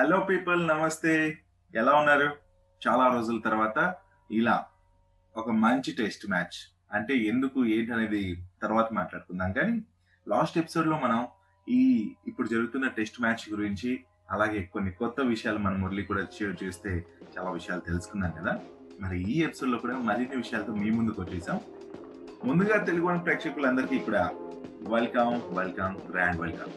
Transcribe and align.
Hello 0.00 0.20
people 0.20 0.68
నమస్తే 0.68 1.38
ఎలా 1.74 1.92
ఉన్నారు? 1.92 2.30
చాలా 2.88 3.14
రోజుల 3.14 3.40
తర్వాత 3.40 3.94
ఇలా 4.30 4.64
ఒక 5.36 5.50
మంచి 5.50 5.92
టెస్ట్ 5.92 6.28
మ్యాచ్. 6.28 6.72
అంటే 6.92 7.16
ఎందుకు 7.16 7.66
ఏంటి 7.66 7.92
అనేది 7.92 8.44
తర్వాత 8.62 8.92
మాట్లాడుకుందాం. 8.92 9.52
కానీ 9.52 9.82
లాస్ట్ 10.28 10.58
ఎపిసోడ్లో 10.58 10.98
మనం 10.98 11.26
ఈ 11.68 12.12
ఇప్పుడు 12.26 12.48
జరుగుతున్న 12.48 12.88
టెస్ట్ 12.88 13.20
మ్యాచ్ 13.20 13.50
గురించి 13.50 14.04
అలాగే 14.30 14.62
కొన్ని 14.62 14.90
కొత్త 14.90 15.20
విషయాలు 15.20 15.58
మన 15.58 15.76
మురళి 15.76 16.02
కూడా 16.02 16.26
షేర్ 16.38 16.64
చేస్తే 16.64 17.06
చాలా 17.38 17.50
విషయాలు 17.50 17.80
తెలుసుకున్నాం 17.80 18.30
కదా. 18.30 18.58
మరి 19.00 19.32
ఈ 19.32 19.42
ఎపిసోడ్లో 19.42 19.78
కూడా 19.78 19.98
మరిన్ని 19.98 20.36
విషయాలతో 20.36 20.74
మీ 20.74 20.90
ముందుకు 20.90 21.22
వచ్చేసాం. 21.22 21.60
ముందుగా 22.44 22.84
తెలుగు 22.84 23.18
ప్రేక్షకులందరికీ 23.18 23.96
ఇక్కడ 23.96 24.30
వెల్కమ్ 24.80 25.58
వెల్కమ్ 25.58 25.96
గ్రాండ్ 26.10 26.40
వెల్కమ్ 26.40 26.70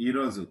ఈరోజు 0.00 0.46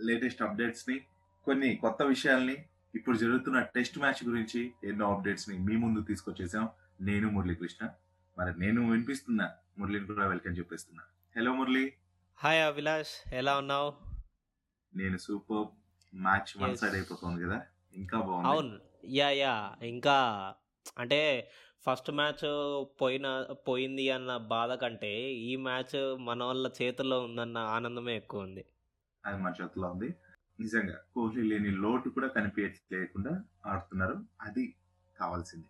లేటెస్ట్ 0.00 0.42
అప్డేట్స్ని 0.42 1.00
కొన్ని 1.44 1.76
కొత్త 1.76 2.02
విషయాల్ని 2.02 2.64
ఇప్పుడు 2.94 3.16
జరుగుతున్న 3.16 3.62
టెస్ట్ 3.62 3.98
మ్యాచ్ 3.98 4.28
గురించి 4.28 4.72
ఎన్నో 4.84 5.16
అప్డేట్స్ని 5.16 5.58
మీ 5.58 5.76
ముందు 5.76 6.00
తీసుకొచ్చేసాం. 6.02 6.68
నేను 7.00 7.30
మురళీకృష్ణ. 7.30 7.90
మరి 8.38 8.60
నేను 8.60 8.90
వినిపిస్తున్నా 8.90 9.50
మురళిని 9.78 10.06
కూడా 10.06 10.26
వెల్కమ్ 10.26 10.58
చెప్పేస్తున్నా. 10.58 11.02
హలో 11.36 11.54
మురళి. 11.54 11.92
హాయ్ 12.36 12.62
అభిలాష్ 12.62 13.34
ఎలా 13.34 13.58
ఉన్నావు? 13.58 13.94
నేను 14.96 15.16
సూపర్. 15.16 15.66
Match 16.16 16.62
one. 16.62 16.76
సైడ్ 16.76 16.94
అయిపోతుంది 16.94 17.44
కదా. 17.44 17.62
ఇంకా 17.94 18.20
బాగుంది. 18.20 18.48
అవును. 18.48 18.80
Yeah 19.04 19.30
yeah. 19.30 19.76
ఇంకా 19.82 20.54
అంటే 20.98 21.50
ఫస్ట్ 21.86 22.10
మ్యాచ్ 22.10 22.44
పోయిన 23.00 23.46
పోయింది 23.68 24.10
అన్న 24.10 24.36
బాధ 24.36 24.72
కంటే 24.72 25.12
ఈ 25.32 25.56
మ్యాచ్ 25.56 26.16
మన 26.18 26.44
వాళ్ళ 26.44 26.70
చేతుల్లో 26.82 27.20
ఉందన్న 27.20 27.58
ఆనందమే 27.58 28.16
ఎక్కువ 28.16 28.40
ఉంది. 28.40 28.64
అది 29.24 29.42
మన 29.42 29.52
చేతిలో 29.62 29.88
ఉంది. 29.88 30.14
నిజంగా 30.60 30.98
కోహ్లీ 31.14 31.42
లేని 31.42 31.70
లోటు 31.70 32.08
కూడా 32.08 32.28
కనిపించలేకుండా 32.28 33.44
ఆడుతున్నారు. 33.66 34.16
అది 34.40 34.74
కావాల్సింది. 35.18 35.66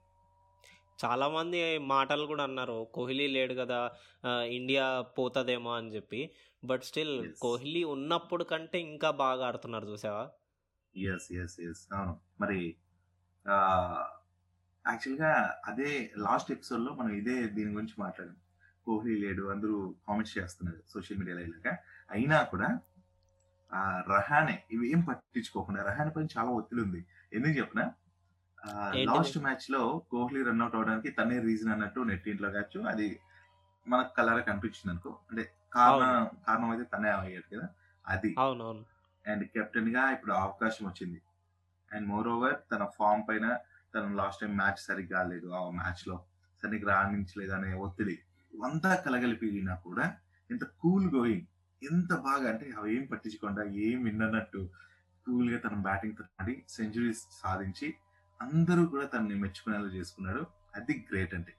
చాలా 1.05 1.29
మంది 1.29 1.79
మాటలు 1.79 2.27
కూడా 2.27 2.43
అన్నారు 2.43 2.89
కోహ్లీ 2.95 3.27
లేడు 3.27 3.55
కదా 3.55 3.93
ఇండియా 4.27 5.01
పోతుందేమో 5.01 5.73
అని 5.75 5.95
చెప్పి. 5.95 6.31
But 6.65 6.83
still. 6.83 7.33
కోహ్లీ 7.41 7.85
ఉన్నప్పుడు 7.85 8.45
కంటే 8.45 8.81
ఇంకా 8.81 9.11
బాగా 9.11 9.47
ఆడుతున్నారు 9.47 9.87
చూసావా? 9.87 10.31
ఎస్ 10.97 11.33
ఎస్ 11.33 11.61
ఎస్ 11.61 11.95
అవును. 11.95 12.21
మరి 12.41 12.77
యాక్చువల్గా 14.85 15.31
అదే 15.67 15.91
లాస్ట్ 16.17 16.51
ఎపిసోడ్లో 16.51 16.95
మనం 16.95 17.13
ఇదే 17.13 17.37
దీని 17.49 17.75
గురించి 17.75 17.95
మాట్లాడాం. 17.99 18.37
కోహ్లీ 18.87 19.17
లేడు 19.17 19.43
అందరూ 19.51 19.77
కామెంట్స్ 20.09 20.39
చేస్తున్నారు 20.39 20.81
సోషల్ 20.89 21.19
మీడియాలో 21.19 21.41
ఇలాగా. 21.41 21.73
అయినా 22.11 22.43
కూడా 22.43 22.69
ఆ 23.73 23.83
రహానే 24.09 24.65
ఇవి 24.71 24.91
ఏం 24.91 25.01
పట్టించుకోకుండా 25.01 25.83
రహానే 25.83 26.11
పైన 26.11 26.29
చాలా 26.37 26.51
ఒత్తిడి 26.51 26.83
ఉంది. 26.83 27.01
ఎందుకు 27.33 27.55
చెప్పిన? 27.59 27.83
లాస్ట్ 29.11 29.39
మ్యాచ్లో 29.39 29.81
కోహ్లీ 30.11 30.43
రన్అట్ 30.43 30.75
అవడానికి 30.75 31.11
తనే 31.11 31.39
రీజన్ 31.41 31.73
అన్నట్టు 31.73 32.01
నెట్టింట్లో 32.01 32.51
కావచ్చు 32.51 32.81
అది 32.89 33.07
మనకు 33.87 34.15
కలర్ 34.15 34.45
కనిపించింది 34.45 34.91
అనుకో 34.91 35.11
అంటే 35.31 35.43
కారణం 35.73 36.13
కారణం 36.47 36.71
అయితే 36.71 36.85
తనే 36.95 37.11
అయ్యాడు 37.17 37.49
కదా 37.55 37.67
అది. 38.05 38.31
అండ్ 39.25 39.45
కెప్టెన్గా 39.49 40.11
ఇప్పుడు 40.11 40.33
అవకాశం 40.37 40.87
వచ్చింది. 40.87 41.19
అండ్ 41.91 42.09
మోర్ 42.09 42.29
ఓవర్ 42.29 42.57
తన 42.73 42.85
ఫామ్ 42.97 43.25
పైన 43.29 43.47
తను 43.95 44.17
లాస్ట్ 44.17 44.41
టైం 44.41 44.57
మ్యాచ్ 44.57 44.79
సరిగ్గా 44.79 45.19
ఆడలేదు 45.21 45.49
ఆ 45.49 45.71
మ్యాచ్లో 45.71 46.25
సరిగ్గా 46.63 46.95
రాణించలేదు 46.95 47.53
అనే 47.53 47.73
ఒత్తిడి 47.75 48.19
ఇవంతా 48.53 48.95
కలగలిపినా 48.95 49.75
కూడా 49.75 50.17
ఇంత 50.51 50.65
కూల్ 50.65 51.15
గోయింగ్ 51.15 51.47
ఎంత 51.83 52.15
బాగా 52.15 52.51
అంటే 52.51 52.73
అవి 52.79 52.97
ఏం 52.97 53.07
పట్టించకుండా 53.07 53.65
ఏం 53.65 54.05
విన్నట్టు 54.05 54.71
కూల్గా 55.27 55.59
తన 55.59 55.75
బ్యాటింగ్తో 55.75 56.25
ఆడి 56.41 56.65
సెంచరీస్ 56.69 57.27
సాధించి 57.43 57.95
అందరూ 58.43 58.87
కూడా 58.87 59.07
తనని 59.07 59.35
మెచ్చుకునేలా 59.35 59.89
చేసుకున్నాడు. 59.89 60.47
అది 60.75 61.07
గ్రేట్ 61.13 61.35
అంటే. 61.35 61.53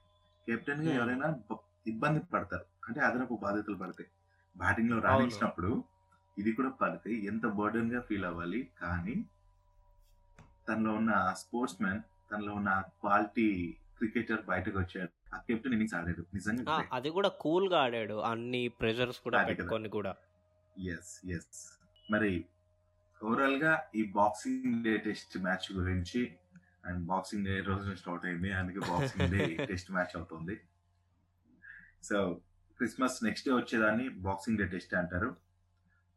కెప్టెన్గా 0.48 0.90
Hmm. 0.90 1.00
ఎవరైనా 1.00 1.36
ఇబ్బంది 1.86 2.20
పడతారు. 2.20 2.64
అంటే 2.88 3.00
అదనపు 3.00 3.38
బాధ్యతలు 3.42 3.76
పడతాయి 3.76 4.08
బ్యాటింగ్లో 4.56 4.98
రాణించినప్పుడు 4.98 5.84
ఇది 6.38 6.52
కూడా 6.52 6.68
పడితే 6.68 7.10
ఎంత 7.14 7.46
బర్డన్గా 7.46 8.00
ఫీల్ 8.00 8.24
అవ్వాలి. 8.24 8.70
కానీ 8.80 9.26
తనలో 10.68 10.94
ఉన్న 10.94 11.34
స్పోర్ట్స్ 11.38 11.82
మ్యాన్ 11.82 12.00
తనలో 12.32 12.52
ఉన్న 12.54 12.82
క్వాలిటీ 13.00 13.76
క్రికెటర్ 13.96 14.44
బయటకు 14.44 14.78
వచ్చాడు. 14.78 15.34
ఆ 15.34 15.38
కెప్టెన్ 15.38 15.72
ఇన్నింగ్స్ 15.72 15.94
ఆడాడు. 15.94 16.26
నిజంగా 16.34 16.84
అది. 16.92 17.10
కూడా 17.10 17.28
కూల్గా 17.28 17.82
ఆడాడు. 17.82 18.14
అన్ని 18.14 18.68
ప్రెషర్స్ 18.68 19.20
కూడా. 19.20 19.44
పెట్టుకొని 19.44 19.88
కూడా. 19.88 20.16
ఎస్ 20.86 21.30
ఎస్ 21.30 21.80
మరి 22.10 22.44
ఓవరాల్గా 23.24 23.82
ఈ 23.94 24.02
బాక్సింగ్ 24.02 24.84
డే 24.84 24.96
టెస్ట్ 24.96 25.38
మ్యాచ్ 25.38 25.72
గురించి 25.72 26.36
అండ్ 26.86 27.06
బాక్సింగ్ 27.06 27.44
డే 27.44 27.60
రోజున 27.60 27.94
స్టార్ట్ 27.94 28.26
అయింది. 28.26 28.52
అందుకే 28.52 28.78
బాక్సింగ్ 28.78 29.38
డే 29.38 29.66
టెస్ట్ 29.66 29.90
మ్యాచ్ 29.90 30.16
అవుతుంది. 30.16 30.60
సో 32.02 32.40
క్రిస్మస్ 32.76 33.24
నెక్స్ట్ 33.24 33.48
డే 33.48 33.54
వచ్చేదాన్ని 33.54 34.08
బాక్సింగ్ 34.08 34.58
డే 34.58 34.66
టెస్ట్ 34.66 34.94
అంటారు. 34.94 35.36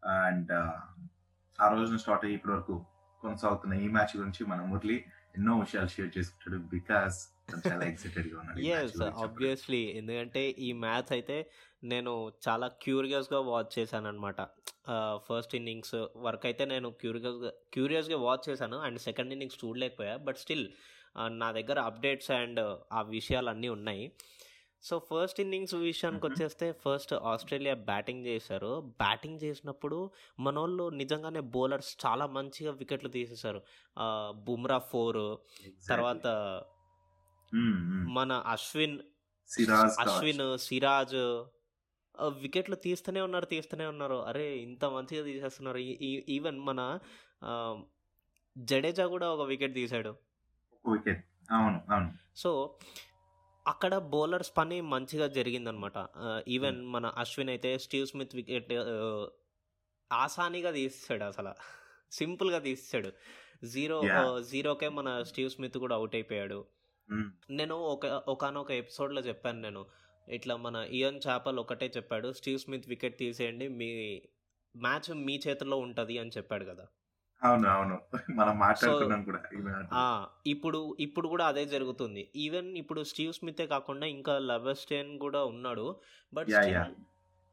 అండ్ 0.06 0.52
ఆ 1.62 1.74
రోజున 1.74 1.98
స్టార్ట్ 1.98 2.26
అయ్యి 2.26 2.36
ఇప్పటి 2.36 2.54
వరకు 2.54 2.86
కొనసాగుతున్న 3.22 3.74
ఈ 3.74 3.88
మ్యాచ్ 3.88 4.18
గురించి 4.18 4.46
మన 4.46 4.62
మురళి 4.62 5.06
ఎన్నో 5.36 5.54
విషయాలు 5.60 5.88
షేర్ 5.88 6.12
చేసుకుంటాడు 6.18 6.58
బికాస్ 6.76 7.18
చాలా 7.68 7.86
ఎక్సైటెడ్గా 7.86 8.36
ఉన్నాడు. 8.40 9.04
ఆబ్వియస్లీ 9.26 9.82
ఎందుకంటే 10.00 10.42
ఈ 10.50 10.70
మ్యాచ్ 10.86 11.12
అయితే 11.12 11.38
నేను 11.84 12.14
చాలా 12.48 12.68
క్యూరియస్గా 12.84 13.40
వాచ్ 13.40 13.72
చేశాను 13.80 14.08
అనమాట 14.08 14.42
ఫస్ట్ 15.28 15.56
ఇన్నింగ్స్ 15.56 15.96
వరకు 16.18 16.46
అయితే 16.48 16.66
నేను 16.66 16.90
క్యూరియస్గా 17.02 17.52
క్యూరియస్గా 17.74 18.18
వాచ్ 18.18 18.46
చేశాను. 18.50 18.78
అండ్ 18.78 19.00
సెకండ్ 19.00 19.32
ఇన్నింగ్స్ 19.32 19.60
చూడలేకపోయా. 19.66 20.18
బట్ 20.18 20.38
స్టిల్ 20.38 20.68
నా 21.42 21.52
దగ్గర 21.52 21.80
అప్డేట్స్ 21.80 22.32
అండ్ 22.32 22.62
ఆ 22.92 23.02
విషయాలు 23.02 23.50
అన్నీ 23.50 23.70
ఉన్నాయి. 23.70 24.06
సో 24.84 25.00
ఫస్ట్ 25.00 25.40
ఇన్నింగ్స్ 25.40 25.74
విషయానికి. 25.76 26.28
వచ్చేస్తే 26.28 26.72
ఫస్ట్ 26.72 27.14
ఆస్ట్రేలియా 27.14 27.76
బ్యాటింగ్ 27.76 28.26
చేశారు 28.26 28.82
బ్యాటింగ్ 28.82 29.40
చేసినప్పుడు 29.44 30.12
మన 30.40 30.60
వాళ్ళు 30.60 30.90
నిజంగానే 30.90 31.40
బౌలర్స్ 31.40 32.06
చాలా 32.06 32.26
మంచిగా 32.26 32.72
వికెట్లు 32.72 33.10
తీసేశారు 33.10 33.62
బుమ్రా 34.32 34.78
ఫోర్. 34.78 35.38
తర్వాత. 35.90 36.28
మన 38.10 38.34
అశ్విన్. 38.34 39.00
అశ్విన్ 40.00 40.58
సిరాజ్ 40.58 41.16
వికెట్లు 42.40 42.76
తీస్తూనే 42.76 43.22
ఉన్నారు 43.22 43.46
తీస్తూనే 43.46 43.86
ఉన్నారు 43.86 44.16
అరే 44.16 44.58
ఇంత 44.58 44.86
మంచిగా 44.86 45.24
తీసేస్తున్నారు 45.24 45.78
ఈవెన్ 45.78 46.60
మన 46.60 47.00
జడేజా 48.58 49.08
కూడా 49.08 49.30
ఒక 49.34 49.48
వికెట్ 49.48 49.74
తీశాడు 49.74 50.16
సో 52.36 52.78
అక్కడ 53.70 53.98
బౌలర్స్ 53.98 54.52
పని 54.58 54.82
మంచిగా 54.82 55.28
జరిగిందనమాట. 55.28 56.08
ఈవెన్ 56.48 56.86
మన 56.86 57.06
అశ్విన్ 57.06 57.50
అయితే 57.50 57.78
స్టీవ్ 57.78 58.08
స్మిత్ 58.08 58.36
వికెట్ 58.36 58.74
ఆసానిగా 60.14 60.72
తీసాడు 60.72 61.24
అసలు. 61.24 61.54
సింపుల్గా 62.12 62.60
తీసాడు 62.60 63.12
జీరో. 63.66 64.02
జీరోకే 64.42 64.90
మన 64.90 65.24
స్టీవ్ 65.24 65.50
స్మిత్ 65.50 65.78
కూడా 65.78 65.96
అవుట్ 65.96 66.16
అయిపోయాడు. 66.16 66.66
మ్మ్. 67.10 67.32
నేను 67.50 67.76
ఒక 67.76 68.06
ఒకనొక 68.06 68.72
ఎపిసోడ్లో 68.72 69.22
చెప్పాను 69.22 69.62
నేను. 69.62 69.86
ఇట్లా 70.30 70.56
మన 70.56 70.76
ఇయన్ 70.76 71.22
చాపల్ 71.28 71.60
ఒకటే 71.60 71.92
చెప్పాడు 71.98 72.34
స్టీవ్ 72.34 72.60
స్మిత్ 72.60 72.90
వికెట్ 72.90 73.18
తీసేయండి 73.18 73.68
మీ 73.68 74.22
మ్యాచ్ 74.78 75.14
మీ 75.14 75.40
చేతిలో 75.48 75.78
ఉంటుంది 75.78 76.18
అని 76.18 76.30
చెప్పాడు 76.38 76.66
కదా. 76.66 76.88
అవును 77.44 77.68
అవును 77.70 78.00
మనం 78.36 78.60
మాట్లాడుకున్నాం 78.60 79.24
కూడా 79.24 79.40
ఇప్పుడు 80.46 80.96
ఇప్పుడు 81.00 81.28
కూడా 81.28 81.46
అదే 81.46 81.66
జరుగుతుంది. 81.66 82.32
ఈవెన్ 82.36 82.78
ఇప్పుడు 82.78 83.04
స్టీవ్ 83.04 83.34
స్మితే 83.34 83.68
కాకుండా 83.68 84.06
ఇంకా 84.06 84.40
లెవెస్టేన్ 84.40 85.20
కూడా 85.20 85.44
ఉన్నాడు. 85.44 85.96
బట్. 86.34 86.50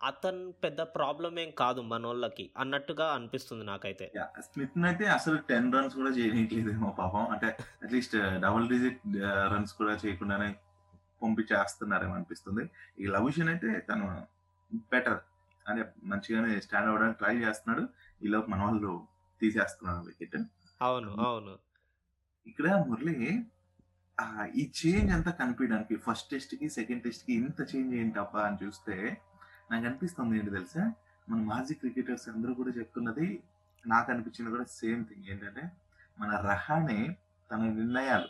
అతను 0.01 0.53
పెద్ద 0.65 0.81
ప్రాబ్లం 0.81 1.39
ఏం 1.39 1.51
కాదు 1.51 1.81
మనోళ్ళకి 1.81 2.51
అన్నట్టుగా 2.57 3.07
అనిపిస్తుంది 3.13 3.65
నాకైతే. 3.65 4.13
స్మిత్ 4.41 4.79
అయితే 4.85 5.05
అసలు 5.07 5.37
టెన్ 5.37 5.73
రన్స్ 5.73 5.95
కూడా 5.95 6.11
చేయనీయట్లేదేమో 6.11 6.95
పాపం. 6.99 7.27
అంటే 7.27 7.57
అట్లీస్ట్ 7.83 8.17
డబుల్ 8.17 8.69
డిజిట్ 8.69 9.01
రన్స్ 9.53 9.73
కూడా 9.73 9.93
చేయకుండానే 9.93 10.57
పంపించేస్తున్నారేమో 11.23 12.15
అనిపిస్తుంది. 12.15 12.71
ఈ 12.99 13.07
లవిషన్ 13.07 13.49
అయితే 13.49 13.81
తను 13.81 14.27
బెటర్ 14.93 15.19
అంటే 15.69 15.93
మంచిగానే 16.05 16.61
స్టాండ్ 16.61 16.89
అవ్వడానికి 16.89 17.19
ట్రై 17.19 17.37
చేస్తున్నాడు. 17.37 17.89
ఈలోపు 18.23 18.51
మన 18.51 18.63
వాళ్ళు 18.63 19.07
తీసేస్తున్నారు 19.41 20.03
వికెట్ 20.07 20.37
అవును 20.81 21.11
అవును. 21.27 21.55
ఇక్కడ 22.47 22.67
మురళి 22.89 23.17
ఈ 24.55 24.63
చేంజ్ 24.79 25.11
అంతా 25.13 25.31
కనిపించడానికి 25.31 25.95
ఫస్ట్ 25.97 26.29
టెస్ట్కి 26.31 26.69
సెకండ్ 26.69 27.03
టెస్ట్కి 27.05 27.33
ఇంత 27.33 27.61
చేంజ్ 27.73 27.95
ఏంటి 27.95 28.19
అబ్బా 28.19 28.41
అని 28.47 28.59
చూస్తే 28.65 28.95
నాకు 29.71 29.85
అనిపిస్తుంది 29.87 30.39
ఏంటి 30.39 30.51
తెలుసా? 30.51 30.83
మన 31.29 31.39
మాజీ 31.43 31.75
క్రికెటర్స్ 31.75 32.29
అందరూ 32.29 32.55
కూడా 32.55 32.71
చెప్తున్నది 32.71 33.29
నాకు 33.85 34.13
అనిపించింది 34.13 34.51
కూడా 34.51 34.65
సేమ్ 34.75 35.05
థింగ్ 35.09 35.27
ఏంటంటే 35.31 35.65
మన 36.19 36.31
రహానే 36.47 37.01
తన 37.51 37.61
నిర్ణయాలు 37.73 38.29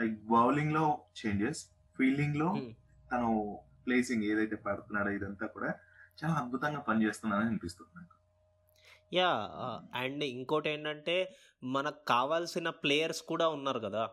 లైక్ 0.00 0.16
బౌలింగ్లో 0.24 0.84
చేంజెస్ 1.20 1.62
ఫీల్డింగ్లో. 1.98 2.48
తను 3.10 3.28
ప్లేసింగ్ 3.86 4.24
ఏదైతే 4.24 4.56
పడుతున్నాడో 4.56 5.10
ఇదంతా 5.10 5.46
కూడా 5.46 5.70
చాలా 6.18 6.34
అద్భుతంగా 6.34 6.80
పనిచేస్తున్నాడని 6.80 7.48
అనిపిస్తుంది 7.48 7.92
నాకు. 7.94 8.16
యా 9.12 9.48
అండ్ 9.94 10.24
ఇంకోటి 10.24 10.70
ఏంటంటే 10.70 11.36
మనకు 11.64 12.04
కావాల్సిన 12.08 12.70
ప్లేయర్స్ 12.70 13.22
కూడా 13.22 13.48
ఉన్నారు 13.48 13.80
కదా. 13.80 14.10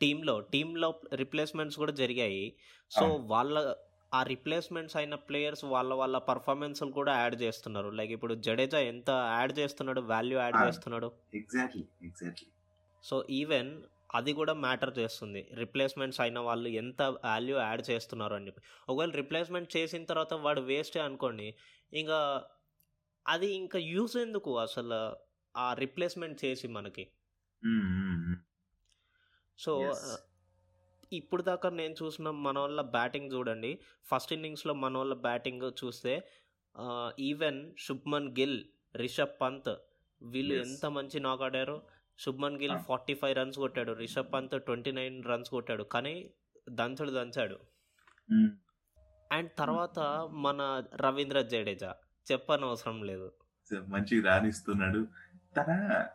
టీంలో 0.00 0.40
టీంలో 0.40 1.00
రిప్లేస్మెంట్స్ 1.14 1.78
కూడా 1.78 1.92
జరిగాయి. 1.92 2.56
సో. 2.90 3.06
వాళ్ళ 3.14 3.76
ఆ 4.14 4.22
రిప్లేస్మెంట్స్ 4.22 4.96
అయిన 4.96 5.14
ప్లేయర్స్ 5.14 5.64
వాళ్ళ 5.64 5.94
వాళ్ళ 5.94 6.18
పర్ఫార్మెన్స్లు 6.18 6.90
కూడా 6.90 7.18
యాడ్ 7.18 7.42
చేస్తున్నారు. 7.42 7.88
లైక్ 7.88 8.12
ఇప్పుడు 8.12 8.34
జడేజా 8.34 8.78
ఎంత 8.78 9.10
యాడ్ 9.10 9.58
చేస్తున్నాడు 9.58 10.00
వాల్యూ 10.00 10.38
యాడ్. 10.38 10.56
చేస్తున్నాడు? 10.66 11.12
Exactly 11.34 11.84
exactly. 12.02 12.48
సో 13.04 13.26
ఈవెన్ 13.30 13.82
అది 14.14 14.32
కూడా 14.32 14.52
మ్యాటర్ 14.52 14.98
చేస్తుంది. 14.98 15.50
రిప్లేస్మెంట్స్ 15.54 16.20
అయిన 16.20 16.38
వాళ్ళు 16.38 16.68
ఎంత 16.68 17.02
వాల్యూ 17.02 17.58
యాడ్ 17.58 17.90
చేస్తున్నారు 17.90 18.34
అని 18.34 18.46
చెప్పి. 18.46 18.60
ఒకవేళ 18.88 19.10
రిప్లేస్మెంట్ 19.10 19.76
చేసిన 19.76 20.04
తర్వాత 20.04 20.34
వాడు 20.34 20.60
వేస్టే 20.60 21.00
అనుకోండి 21.00 21.54
ఇంకా 21.92 22.44
అది 23.28 23.54
ఇంకా 23.54 23.78
యూస్ 23.78 24.16
ఎందుకు 24.16 24.58
అసలు 24.58 25.16
ఆ 25.56 25.74
రిప్లేస్మెంట్ 25.74 26.44
చేసి 26.44 26.68
మనకి? 26.68 27.08
సో. 29.58 29.80
ఇప్పుడు 31.12 31.42
దాకా 31.42 31.68
నేను 31.68 31.94
చూసిన 32.02 32.30
మన 32.30 32.58
వాళ్ళ 32.58 32.80
బ్యాటింగ్ 32.80 33.32
చూడండి. 33.32 33.78
ఫస్ట్ 34.04 34.32
ఇన్నింగ్స్లో 34.32 34.74
మన 34.74 34.98
వాళ్ళ 34.98 35.14
బ్యాటింగ్ 35.14 35.62
చూస్తే 35.84 36.28
ఈవెన్ 37.18 37.72
శుభ్మన్ 37.78 38.28
గిల్ 38.38 38.64
రిషబ్ 38.96 39.40
పంత్ 39.40 39.74
వీళ్ళు. 40.22 40.54
ఎంత 40.54 40.86
మంచి 40.86 41.20
నాక్ 41.20 41.42
ఆడారు 41.42 41.82
Shubman 42.18 42.60
Gill. 42.62 42.78
Forty 42.78 43.14
five 43.14 43.36
runs 43.36 43.58
కొట్టాడు 43.58 43.92
Rishabh 43.92 44.32
Pant 44.32 44.62
twenty 44.64 44.92
nine 44.92 45.24
runs 45.24 45.50
కొట్టాడు 45.50 45.82
కానీ 45.82 46.30
దంచుడు 46.68 47.10
దంచాడు. 47.10 47.58
అండ్ 49.32 49.50
తర్వాత 49.58 49.98
మన 50.32 50.84
రవీంద్ర 50.94 51.40
జడేజా. 51.42 51.96
చెప్పనవసరం 52.28 52.98
లేదు. 53.02 53.28
మంచి 53.88 54.20
రాణిస్తున్నాడు. 54.20 55.00
తన 55.56 55.70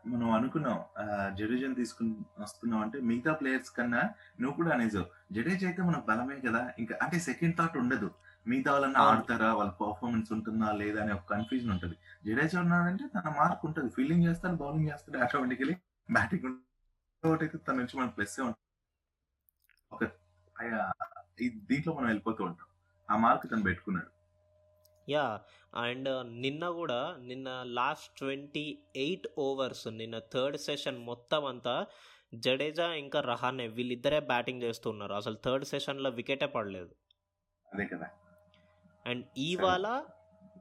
మనం 0.05 0.31
అనుకున్నాం 0.31 0.77
ఆ, 0.97 1.05
జడేజాని 1.29 1.75
తీసుకుని 1.75 2.11
వస్తున్నాం 2.39 2.81
అంటే 2.81 2.99
మిగతా 3.01 3.33
ప్లేయర్స్ 3.33 3.71
కన్నా 3.77 4.01
నువ్వు 4.39 4.55
కూడా 4.55 4.71
అనేసావు 4.71 5.07
జడేజా 5.31 5.67
అయితే 5.67 5.81
మనకు 5.81 6.05
బలమే 6.05 6.39
కదా 6.39 6.73
ఇంకా 6.79 6.95
అంటే 7.01 7.19
సెకండ్ 7.19 7.57
థాట్ 7.57 7.77
ఉండదు. 7.77 8.09
మిగతా 8.45 8.71
వాళ్ళన్నా 8.71 8.99
అవును. 8.99 9.17
ఆడతారా 9.17 9.53
వాళ్ళ 9.53 9.71
పర్ఫార్మెన్స్ 9.71 10.33
ఉంటుందా 10.33 10.71
లేదా 10.71 11.01
అనే 11.01 11.13
ఒక 11.13 11.25
కన్ఫ్యూజన్ 11.33 11.71
ఉంటుంది. 11.71 11.95
జడేజా 12.25 12.59
ఉన్నాడంటే 12.59 13.07
తన 13.07 13.29
మార్క్ 13.39 13.65
ఉంటుంది. 13.65 13.89
ఫీల్డింగ్ 13.89 14.23
చేస్తాడు 14.23 14.55
బౌలింగ్ 14.55 14.89
చేస్తాడు 14.89 15.17
ఆటోమేటికలీ 15.17 15.75
బ్యాటింగ్ 16.09 16.47
అయితే 17.23 17.57
తన 17.67 17.75
నుంచి 17.75 17.97
మనకు 17.99 18.15
ప్లస్ 18.15 18.39
ఉంటుంది. 18.39 18.59
ఒక 19.91 20.03
దీంట్లో 21.69 21.93
మనం 21.93 22.05
వెళ్ళిపోతూ 22.05 22.43
ఉంటాం. 22.43 22.67
ఆ 23.09 23.17
మార్క్ 23.17 23.51
తను 23.51 23.63
పెట్టుకున్నాడు. 23.63 24.09
యా 25.09 25.41
అండ్ 25.75 26.33
నిన్న 26.41 26.69
కూడా 26.69 27.17
నిన్న 27.21 27.63
లాస్ట్ 27.63 28.17
ట్వంటీ 28.17 28.79
ఎయిట్ 28.95 29.27
ఓవర్స్ 29.37 29.87
నిన్న 29.87 30.19
థర్డ్ 30.19 30.57
సెషన్ 30.57 30.97
మొత్తం 30.97 31.45
అంతా 31.45 31.85
జడేజా 32.33 32.93
ఇంకా 32.93 33.21
రహానే 33.21 33.67
వీళ్ళిద్దరే 33.67 34.19
బ్యాటింగ్ 34.19 34.63
చేస్తున్నారు. 34.63 35.13
అసలు 35.13 35.37
థర్డ్ 35.45 35.65
సెషన్లో 35.65 36.09
వికెటే 36.09 36.45
పడలేదు. 36.45 36.95
అదే 37.73 37.85
కదా. 37.85 38.09
అండ్ 39.05 39.25
ఇవాళ 39.37 40.03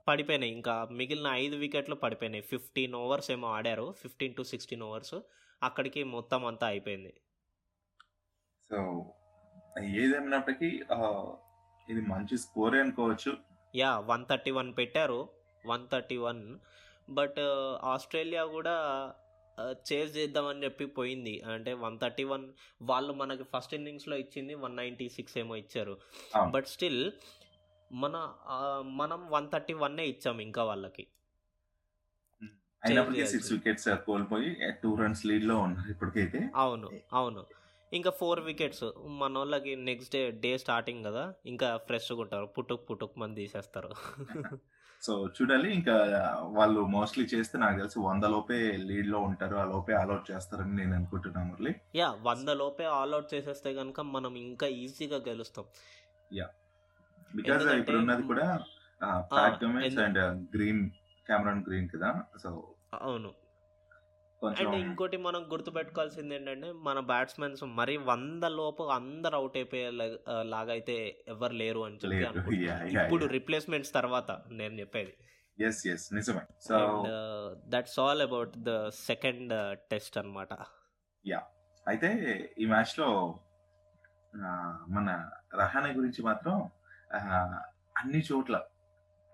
పడిపోయినాయి. 0.09 0.53
ఇంకా 0.53 0.88
మిగిలిన 0.91 1.27
ఐదు 1.27 1.56
వికెట్లు 1.56 1.95
పడిపోయినాయి. 1.95 2.43
ఫిఫ్టీన్ 2.43 2.95
ఓవర్స్ 2.95 3.31
ఏమో 3.31 3.49
ఆడారు. 3.49 3.93
ఫిఫ్టీన్ 3.93 4.35
టు 4.35 4.43
సిక్స్టీన్ 4.43 4.83
ఓవర్స్ 4.83 5.15
అక్కడికి 5.62 6.05
మొత్తం 6.05 6.47
అంతా 6.47 6.67
అయిపోయింది. 6.67 7.15
సో 8.71 9.06
ఏదేమైనప్పటికీ 9.83 10.67
ఇది 11.88 12.00
మంచి 12.00 12.38
స్కోరే 12.38 12.81
అనుకోవచ్చు. 12.81 13.51
యా 13.75 13.99
వన్ 13.99 14.25
థర్టీ 14.31 14.51
వన్ 14.51 14.71
పెట్టారు 14.79 15.29
one 15.67 15.85
thirty 15.93 16.17
one. 16.17 16.43
But 17.11 17.41
Australia 17.93 18.45
కూడా 18.45 18.75
చేజ్ 19.93 20.17
చేద్దామని 20.17 20.65
చెప్పి 20.65 20.85
పోయింది. 20.87 21.41
అంటే 21.41 21.73
వన్ 21.85 21.97
థర్టీ 22.03 22.25
వన్ 22.25 22.45
వాళ్ళు 22.83 23.13
మనకి 23.13 23.45
ఫస్ట్ 23.55 23.75
ఇన్నింగ్స్లో 23.75 24.17
ఇచ్చింది 24.17 24.55
వన్ 24.55 24.77
నైంటీ 24.77 25.09
సిక్స్ 25.09 25.39
ఏమో 25.39 25.57
ఇచ్చారు. 25.57 25.95
బట్ 26.51 26.67
స్టిల్ 26.67 27.03
మన 27.93 28.17
మనం 29.01 29.31
వన్ 29.31 29.49
థర్టీ 29.53 29.75
వన్నే 29.75 30.07
ఇచ్చాం 30.07 30.39
ఇంకా 30.41 30.65
వాళ్ళకి. 30.65 31.07
అయినప్పటికీ. 32.83 33.27
సిక్స్ 33.27 33.53
వికెట్స్ 33.53 33.89
కోల్పోయి 34.07 34.51
టూ 34.83 34.95
రన్స్ 34.95 35.27
లీడ్లో 35.27 35.57
ఉన్నారు 35.59 35.91
ఇప్పటికైతే. 35.91 36.51
అవును 36.55 36.89
అవును. 37.13 37.43
ఇంకా 37.93 38.11
ఫోర్ 38.11 38.41
వికెట్స్. 38.41 38.85
మన 39.06 39.39
వాళ్ళకి 39.39 39.77
నెక్స్ట్ 39.77 40.12
డే 40.12 40.31
డే 40.31 40.59
స్టార్టింగ్ 40.59 41.05
కదా. 41.05 41.35
ఇంకా 41.47 41.77
ఫ్రెష్గా 41.77 42.21
ఉంటారు. 42.21 42.47
పుట్టుక్ 42.47 42.91
పుట్టుక్ 42.91 43.19
మంది 43.19 43.41
తీసేస్తారు. 43.41 43.91
సో 45.03 45.27
చూడాలి 45.27 45.75
ఇంకా 45.75 45.94
వాళ్ళు 46.43 46.87
మోస్ట్లీ 46.87 47.25
చేస్తే 47.25 47.59
నాకు 47.59 47.77
తెలిసి 47.77 48.00
వంద 48.00 48.25
లోపే 48.25 48.73
లీడ్లో 48.73 49.19
ఉంటారు. 49.19 49.56
ఆ 49.56 49.65
లోపే 49.65 49.93
ఆల్అౌట్ 49.93 50.31
చేస్తారని 50.31 50.77
నేను 50.77 50.94
అనుకుంటున్నా 50.94 51.43
మురళి. 51.43 51.75
యా 51.94 52.19
వంద 52.23 52.49
లోపే 52.49 52.85
ఆల్అౌట్ 52.85 53.35
చేసేస్తే 53.35 53.75
కనుక 53.75 54.00
మనం 54.00 54.35
ఇంకా 54.35 54.67
ఈజీగా 54.67 55.17
గెలుస్తాం. 55.17 55.65
బికాస్ 57.37 57.56
ఎందుకంటే- 57.56 57.81
ఇప్పుడు 57.81 57.97
ఉన్నది 57.97 58.23
కూడా 58.23 58.61
Pat 59.19 59.65
and 59.65 60.19
Green 60.56 60.91
Cameron 61.29 61.65
Green 61.69 61.88
కదా. 61.88 62.25
సో 62.43 62.75
అవును. 63.00 63.42
అండ్ 64.47 64.75
ఇంకోటి 64.75 65.17
మనం 65.17 65.43
గుర్తుపెట్టుకోవాల్సింది 65.53 66.35
ఏంటంటే 66.35 66.73
మన 66.73 67.00
బ్యాట్స్మెన్స్ 67.00 67.65
మరి 67.65 67.97
వంద 67.97 68.44
లోపు 68.44 68.83
అందరు 68.83 69.37
అవుట్ 69.37 69.56
అయిపోయే 69.56 69.91
లాగా 70.43 70.73
అయితే 70.73 71.25
ఎవరు 71.29 71.53
లేరు 71.53 71.81
అని 71.81 71.97
చెప్పి. 71.97 72.25
అనుకుంటున్నాను. 72.25 72.87
ఇప్పుడు. 73.12 73.27
రిప్లేస్మెంట్స్ 73.27 73.93
తర్వాత 73.93 74.43
నేను 74.50 74.81
చెప్పేది 74.81 75.15
ఎస్ 75.67 75.87
ఎస్ 75.87 76.15
నిజమే 76.15 76.41
so 76.61 76.75
and 76.77 77.09
that's 77.69 77.99
all 78.00 78.23
about 78.23 78.59
the 78.59 78.89
second 78.89 79.79
test 79.91 80.19
అన్నమాట 80.19 80.53
అయితే 81.87 82.09
ఈ 82.59 82.67
మ్యాచ్లో 82.67 83.38
మన 84.88 85.31
రహానే 85.55 85.93
గురించి 85.93 86.23
మాత్రం 86.23 86.71
అన్ని 87.97 88.23
చోట్ల 88.33 88.61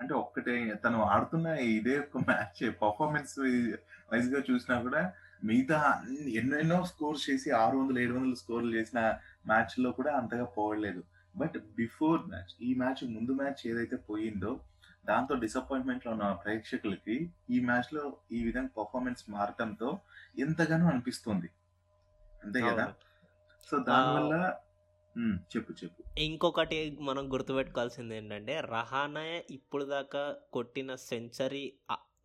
అంటే 0.00 0.14
ఒక్కటే 0.14 0.74
తను 0.74 1.02
ఆడుతున్న 1.02 1.46
ఇదే 1.46 1.98
ఒక 1.98 2.18
మ్యాచ్. 2.18 2.82
పర్ఫార్మెన్స్ 2.82 3.38
వైజ్గా 4.12 4.42
చూసినా 4.50 4.80
కూడా 4.80 5.12
మిగతా 5.44 6.04
ఎన్నెన్నో 6.28 6.84
స్కోర్స్ 6.84 7.30
చేసి 7.30 7.50
ఆరు 7.50 7.78
వందలు 7.78 7.99
ఏడు 7.99 8.12
వందలు 8.12 8.34
స్కోర్లు 8.34 8.75
చేసిన 8.75 9.00
మ్యాచ్లో 9.46 9.92
కూడా 9.92 10.16
అంతగా 10.16 10.44
పోవట్లేదు. 10.44 11.04
బట్ 11.37 11.58
బిఫోర్ 11.76 12.23
మ్యాచ్ 12.26 12.54
ఈ 12.62 12.75
మ్యాచ్ 12.75 13.04
ముందు 13.04 13.32
మ్యాచ్ 13.32 13.66
ఏదైతే 13.66 13.96
పోయిందో 13.96 14.61
దాంతో 15.06 15.34
డిసప్పాయింట్మెంట్లో 15.34 16.12
ఉన్న 16.12 16.32
ప్రేక్షకులకి 16.32 17.30
ఈ 17.50 17.61
మ్యాచ్లో 17.61 18.16
ఈ 18.32 18.44
విధంగా 18.44 18.68
పర్ఫార్మెన్స్ 18.78 19.30
మారటంతో 19.30 19.99
ఎంతగానో 20.38 20.87
అనిపిస్తుంది. 20.87 21.50
అంతే 22.44 22.61
కదా. 22.61 22.94
సో 23.70 23.78
దానివల్ల 23.78 24.56
చెప్పు 25.18 25.72
చెప్పు. 25.72 26.20
ఇంకొకటి 26.20 26.98
మనం 27.00 27.32
గుర్తుపెట్టుకోవాల్సింది 27.32 28.16
ఏంటంటే 28.16 28.60
రహానే 28.60 29.44
ఇప్పుడు 29.50 29.84
దాకా 29.84 30.37
కొట్టిన 30.52 30.94
సెంచరీ 30.94 31.72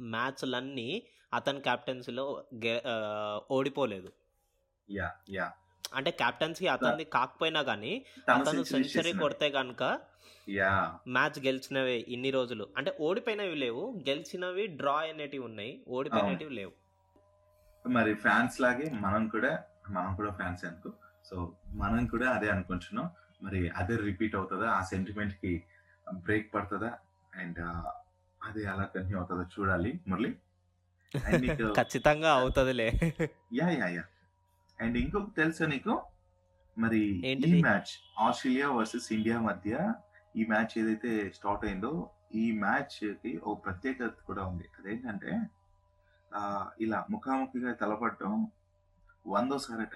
మ్యాచ్లన్నీ 0.02 1.04
అతని 1.34 1.60
క్యాప్టెన్సీలో 1.62 2.46
ఓడిపోలేదు. 3.52 4.12
Yeah 4.92 5.12
yeah. 5.30 5.52
అంటే 5.94 6.12
క్యాప్టెన్సీ 6.12 6.68
అతనిది 6.68 7.04
కాకపోయినా 7.04 7.62
కానీ 7.62 8.06
తను 8.28 8.44
అతను 8.44 8.64
సెంచరీ. 8.64 9.14
కొడితే 9.14 9.50
కనుక 9.50 10.00
యా. 10.50 11.00
మ్యాచ్ 11.08 11.46
గెలిచినవే 11.46 12.06
ఇన్ని 12.08 12.32
రోజులు. 12.32 12.68
అంటే 12.78 12.98
ఓడిపోయినవి 13.00 13.56
లేవు 13.56 14.04
గెలిచినవి 14.10 14.68
డ్రా 14.68 14.94
అనేటివి 14.94 15.44
ఉన్నాయి 15.44 15.84
ఓడిపోయినవి 15.88 16.50
లేవు. 16.50 16.72
మరి 17.88 18.14
ఫ్యాన్స్ 18.14 18.62
లాగే 18.62 18.90
మనం 18.94 19.28
కూడా 19.28 19.64
మనం 19.90 20.16
కూడా 20.16 20.32
ఫ్యాన్స్ 20.32 20.66
అనుకో 20.66 20.94
సో 21.24 21.36
మనం 21.68 22.06
కూడా 22.06 22.32
అదే 22.32 22.50
అనుకుంటున్నాం. 22.50 23.10
మరి 23.44 23.70
అదే 23.70 23.96
రిపీట్ 23.96 24.36
అవుతుందా? 24.36 24.68
ఆ 24.70 24.82
సెంటిమెంట్కి 24.84 25.64
బ్రేక్ 26.14 26.54
పడుతుందా? 26.54 26.92
అండ్ 27.36 27.60
అది 28.44 28.66
అలా 28.66 28.84
కంటిన్యూ 28.84 29.18
అవుతుందో? 29.18 29.44
చూడాలి 29.60 30.00
మురళి. 30.08 30.32
ఖచ్చితంగా 31.80 32.32
అవుతుందిలే. 32.34 32.88
Yeah 33.54 33.70
yeah 33.70 33.88
yeah. 33.88 34.04
అండ్ 34.80 34.98
ఇంకొక 34.98 35.36
తెలుసా 35.38 35.66
నీకు? 35.66 36.02
మరి 36.78 37.00
ఈ? 37.48 37.62
మ్యాచ్ 37.62 37.92
ఆస్ట్రేలియా 38.20 38.72
వర్సెస్ 38.72 39.14
ఇండియా 39.14 39.40
మధ్య 39.40 39.94
ఈ 40.36 40.46
మ్యాచ్ 40.46 40.74
ఏదైతే 40.78 41.30
స్టార్ట్ 41.36 41.66
అయిందో 41.66 42.10
ఈ 42.36 42.52
మ్యాచ్కి 42.52 43.38
ఒక 43.38 43.66
ప్రత్యేకత 43.66 44.14
కూడా 44.28 44.44
ఉంది. 44.44 44.68
అదేంటంటే 44.80 45.32
ఇలా 46.82 47.06
ముఖాముఖిగా 47.12 47.74
తలపడటం 47.74 48.48
వందోసారట. 49.28 49.96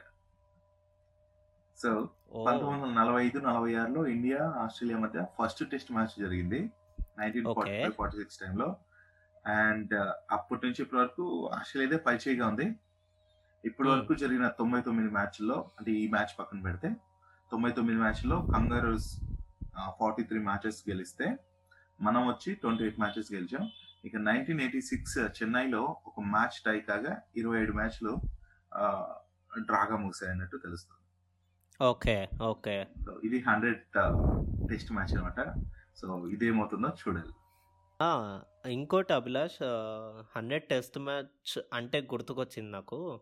సో 1.77 1.89
ఓ, 2.29 2.39
పంతొమ్మిది 2.45 2.73
వందల 2.75 2.91
నలభై 2.99 3.21
ఐదు 3.25 3.39
నలభై 3.45 3.71
ఆరులో 3.81 4.01
ఇండియా 4.13 4.39
ఆస్ట్రేలియా 4.61 4.97
మధ్య 5.03 5.19
ఫస్ట్ 5.35 5.61
టెస్ట్ 5.71 5.91
మ్యాచ్ 5.91 6.15
జరిగింది. 6.23 6.59
Nineteen 7.19 7.45
forty. 7.49 7.75
Five 7.75 7.95
forty 7.99 8.17
six 8.17 8.39
టైంలో 8.41 8.67
అండ్ 9.45 9.93
అప్పటి 10.31 10.61
నుంచి 10.65 10.81
ఇప్పటి 10.83 10.99
వరకు 11.01 11.25
ఆస్ట్రేలియాదే 11.57 11.99
పైచేయిగా 12.07 12.45
ఉంది. 12.51 12.67
ఇప్పటి 13.63 13.85
Hmm. 13.85 13.93
వరకు 13.93 14.13
జరిగిన 14.15 14.47
తొంభై 14.59 14.79
తొమ్మిది 14.81 15.09
మ్యాచ్ల్లో 15.09 15.57
అంటే 15.77 15.91
ఈ 16.01 16.05
మ్యాచ్ 16.07 16.33
పక్కన 16.39 16.59
పెడితే 16.61 16.89
తొంభై 17.51 17.71
తొమ్మిది 17.71 17.99
మ్యాచ్ల్లో 18.03 18.37
కంగారూస్ 18.51 19.07
ఫార్టీ 19.99 20.23
త్రీ 20.23 20.39
మ్యాచెస్ 20.41 20.79
గెలిస్తే 20.89 21.25
మనం 21.99 22.21
వచ్చి 22.29 22.49
ట్వంటీ 22.61 22.83
ఎయిట్ 22.83 22.99
మ్యాచెస్ 22.99 23.29
గెలిచాం. 23.33 23.63
ఇక 24.03 24.15
నైన్టీన్ 24.27 24.61
ఎయిటీ 24.61 24.81
సిక్స్ 24.89 25.17
చెన్నైలో 25.37 25.81
ఒక 26.09 26.17
మ్యాచ్ 26.33 26.57
టై 26.65 26.77
కాగా 26.89 27.13
ఇరవై 27.35 27.57
ఏడు 27.61 27.73
మ్యాచ్లు 27.73 28.11
డ్రాగా 29.65 29.95
ముగిసాయన్నట్టు 30.03 30.57
తెలుస్తుంది. 30.65 30.96
Okay 31.81 32.29
okay. 32.41 32.87
సో 33.05 33.21
ఇది 33.23 33.43
హండ్రెడ్ 33.47 33.79
టెస్ట్ 34.69 34.91
మ్యాచ్ 34.91 35.17
అనమాట. 35.17 35.53
సో 35.97 36.27
ఇదేమవుతుందో 36.27 36.87
చూడాలి. 36.87 37.29
ఆ, 38.01 38.41
ఇంకోటి 38.67 39.13
అభిలాష్ 39.13 39.63
హండ్రెడ్ 40.35 40.63
టెస్ట్ 40.63 40.99
మ్యాచ్ 40.99 41.59
అంటే 41.73 42.01
గుర్తుకొచ్చింది 42.01 42.71
నాకు. 42.71 43.21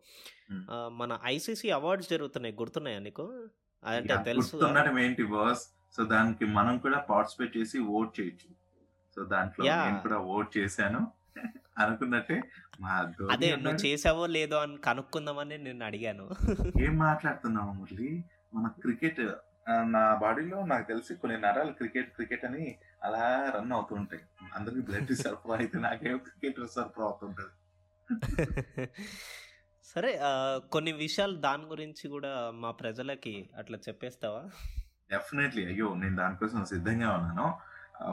Hmm. 0.52 0.64
మన 0.88 1.20
ఐసీసీ 1.26 1.70
అవార్డ్స్ 1.70 2.10
జరుగుతున్నాయి 2.10 2.56
గుర్తున్నాయా 2.56 3.00
నీకు? 3.00 3.50
అంటే 3.86 4.16
తెలుసు. 4.24 4.60
ఏంటి 5.00 5.24
బాస్ 5.24 5.64
సో 5.98 6.06
దానికి 6.06 6.46
మనం 6.46 6.78
కూడా 6.78 7.00
పార్టిసిపేట్ 7.00 7.58
చేసి 7.58 7.80
ఓట్ 7.80 8.20
చేయొచ్చు. 8.20 8.56
సో 9.16 9.24
దాంట్లో. 9.24 9.66
నేను 9.66 10.00
కూడా 10.00 10.18
ఓట్ 10.18 10.58
చేశాను. 10.58 11.12
అనుకున్నట్టే 11.78 12.44
మా 12.82 13.14
అదే 13.32 13.56
నువ్వు 13.56 13.86
చేసావో 13.86 14.26
లేదో 14.26 14.58
అని 14.58 14.78
కనుక్కుందామని 14.78 15.58
నేను 15.58 15.86
అడిగాను. 15.86 16.30
ఏం 16.82 16.98
మాట్లాడుతున్నావు 16.98 17.72
మురళి? 17.72 18.24
మన 18.56 18.68
క్రికెట్ 18.68 19.22
నా 19.86 20.16
బాడీలో 20.16 20.66
నాకు 20.66 20.88
తెలిసి 20.88 21.16
కొన్ని 21.16 21.38
నరాలు 21.42 21.72
క్రికెట్ 21.72 22.14
క్రికెట్ 22.14 22.46
అని 22.46 22.78
అలా 23.04 23.52
రన్ 23.56 23.72
అవుతూ 23.72 23.96
ఉంటాయి. 23.96 24.22
అందరికి 24.56 24.82
బ్లడ్ 24.82 25.14
సరఫరా 25.24 25.56
అయితే 25.58 25.80
నాకేమో 25.80 26.18
క్రికెట్ 26.18 26.68
సరఫరా 26.76 27.06
అవుతుంటది. 27.06 27.54
సరే 29.84 30.20
కొన్ని 30.72 30.92
విషయాలు 30.92 31.36
దాని 31.36 31.64
గురించి 31.64 32.08
కూడా 32.10 32.52
మా 32.52 32.72
ప్రజలకి 32.72 33.50
అట్లా 33.58 33.78
చెప్పేస్తావా? 33.78 34.42
డెఫినెట్లీ. 35.12 35.66
అయ్యో 35.66 35.94
నేను 35.96 36.16
దానికోసం 36.16 36.66
సిద్ధంగా 36.66 37.10
ఉన్నాను. 37.18 37.48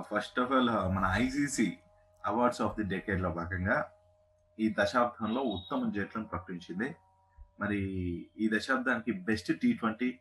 ఫస్ట్ 0.00 0.40
ఆఫ్ 0.40 0.52
ఆల్ 0.52 0.70
మన 0.94 1.04
ఐసీసీ 1.14 1.76
అవార్డ్స్ 2.26 2.62
ఆఫ్ 2.62 2.76
ది 2.76 2.82
డెకేడ్లో 2.82 3.30
భాగంగా 3.30 3.90
ఈ 4.58 4.74
దశాబ్దంలో 4.78 5.40
ఉత్తమ 5.40 5.90
జట్లను 5.90 6.26
ప్రకటించింది. 6.26 6.96
మరి 7.60 7.80
ఈ 8.38 8.50
దశాబ్దానికి 8.54 9.12
best 9.12 9.60
T 9.60 9.72
twenty 9.72 10.18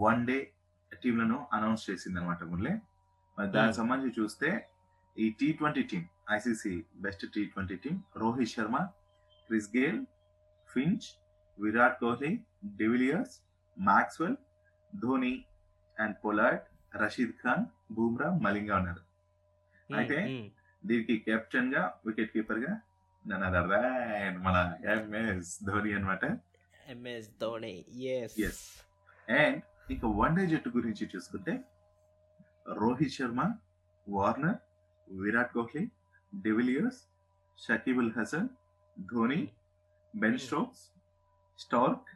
one 0.00 0.22
day 0.26 0.38
టీంలను 0.92 1.38
announce 1.52 1.84
చేసింది 1.88 2.18
అనమాట 2.20 2.42
మురళి 2.44 2.74
మరి 3.38 3.48
దానికి 3.50 3.70
Hmm. 3.70 3.80
సంబంధించి 3.80 4.16
చూస్తే 4.18 4.48
ఈ 5.16 5.26
T 5.38 5.48
twenty 5.58 5.82
team 5.90 6.02
ICC 6.32 6.72
best 7.02 7.24
T 7.34 7.42
twenty 7.52 7.76
team 7.84 7.96
Rohit 8.16 8.52
Sharma 8.52 8.76
Chris 9.50 9.68
Gayle 9.74 9.98
Finch 10.68 11.06
Virat 11.58 11.98
Kohli 12.00 12.30
de Villiers 12.78 13.34
Maxwell 13.76 14.36
Dhoni 14.92 15.34
and 15.96 16.16
Pollard 16.22 16.64
Rashid 16.94 17.34
Khan 17.42 17.64
Bumrah 17.90 18.28
Malinga 18.44 18.74
ఉన్నారు 18.80 19.02
ఉమ్, 19.90 19.96
అయితే 19.98 20.18
ఉమ్. 20.28 20.46
దీనికి 20.82 21.16
కెప్టెన్గా 21.26 21.82
వికెట్ 22.06 22.32
కీపర్గా 22.32 22.72
మన 24.44 24.56
ఎంఎస్ 24.92 25.52
ధోని 25.64 25.92
అనమాట 25.94 26.24
MS 26.88 27.28
Dhoni 27.40 27.74
yes 28.14 28.34
Yes. 28.38 28.58
And 29.28 29.62
ఇక 29.90 30.04
one 30.04 30.36
day 30.36 30.46
జట్టు 30.46 30.68
గురించి 30.68 31.10
చూసుకుంటే 31.14 31.64
Rohit 32.66 33.12
Sharma 33.12 33.52
Warner 34.08 34.58
Virat 35.08 35.52
Kohli 35.52 35.90
de Villiers 36.32 37.00
Shakibul 37.58 38.12
Hasan 38.18 38.48
Dhoni 38.96 39.48
Ben 40.14 40.38
Stokes 40.38 40.90
Starc 41.58 42.10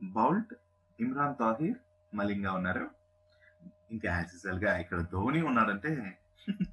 Boult 0.00 0.54
Imran 0.98 1.36
Tahir 1.36 1.78
Malinga 2.14 2.52
ఉన్నారు. 2.52 2.90
ఇంకా 3.90 4.08
యాజ్గా 4.08 4.78
ఇక్కడ 4.78 5.00
ధోని 5.00 5.42
ఉన్నాడంటే 5.42 5.90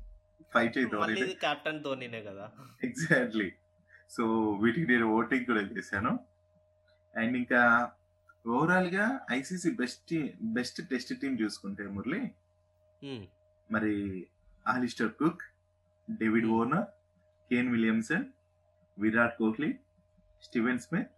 ఫైట్ 0.53 0.77
ధోని 0.91 1.15
కెప్టెన్ 1.35 1.83
ధోనినే 1.83 2.21
కదా. 2.21 2.45
ఎగ్జాక్ట్లీ 2.83 3.51
సో 4.09 4.23
వీటికి 4.61 4.87
నేను 4.87 5.05
ఓటింగ్ 5.17 5.45
కూడా 5.45 5.61
చేశాను. 5.61 6.11
అండ్ 7.15 7.37
ఇంకా 7.37 7.61
ఓవరాల్గా 8.45 9.05
ICC 9.31 9.71
best 9.71 10.13
best 10.41 10.89
test 10.89 11.19
team 11.21 11.39
చూసుకుంటే 11.41 11.87
మురళి 11.87 12.21
మరి 13.69 13.93
Alastair 14.65 15.13
Cook 15.13 15.43
David. 16.07 16.47
Warner 16.49 16.85
Kane 17.51 17.71
Williamson 17.71 18.25
Virat 18.97 19.37
Kohli 19.37 19.69
Steven 20.43 20.79
Smith 20.79 21.11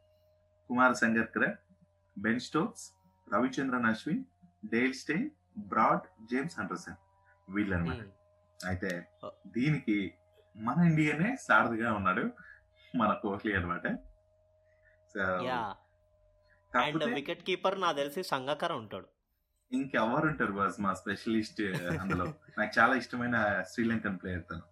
Kumar 0.70 0.96
Sangakkara 0.96 1.48
Ben 2.18 2.40
Stokes 2.40 2.86
Ravichandran 3.28 3.86
Ashwin 3.86 4.24
Dale 4.66 4.94
Steyn 4.94 5.30
Broad 5.68 6.06
James 6.32 6.60
Anderson 6.60 7.00
వీళ్ళనమాట. 7.50 8.02
అయితే. 8.60 8.92
దీనికి 9.48 9.98
మన 10.56 10.80
ఇండియనే 10.84 11.36
సారథిగా 11.42 11.94
ఉన్నాడు 11.94 12.24
మన 12.96 13.14
కోహ్లీ 13.14 13.54
అనమాట 13.56 13.86
సో 15.16 15.22
అండ్ 16.72 17.04
వికెట్ 17.14 17.44
కీపర్ 17.44 17.82
నాకు 17.82 17.98
తెలిసి 17.98 18.24
సంగకర 18.24 18.74
ఉంటాడు. 18.74 19.08
ఇంకెవరు 19.72 20.26
ఉంటారు 20.28 20.52
బాస్ 20.52 20.80
మా 20.80 20.94
స్పెషలిస్ట్ 20.94 21.62
అందులో? 22.02 22.26
నాకు 22.58 22.80
చాలా 22.80 22.96
ఇష్టమైన 22.96 23.38
శ్రీలంకన్ 23.74 24.20
ప్లేయర్ 24.20 24.44
తను. 24.52 24.66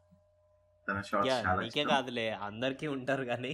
తన 0.87 1.01
షాట్స్ 1.01 1.29
చాలా 1.29 1.61
నీకే 1.61 1.67
ఇష్టం. 1.81 1.89
కాదులే 1.89 2.29
అందరికీ 2.29 2.87
ఉంటారు 2.87 3.23
కానీ 3.23 3.53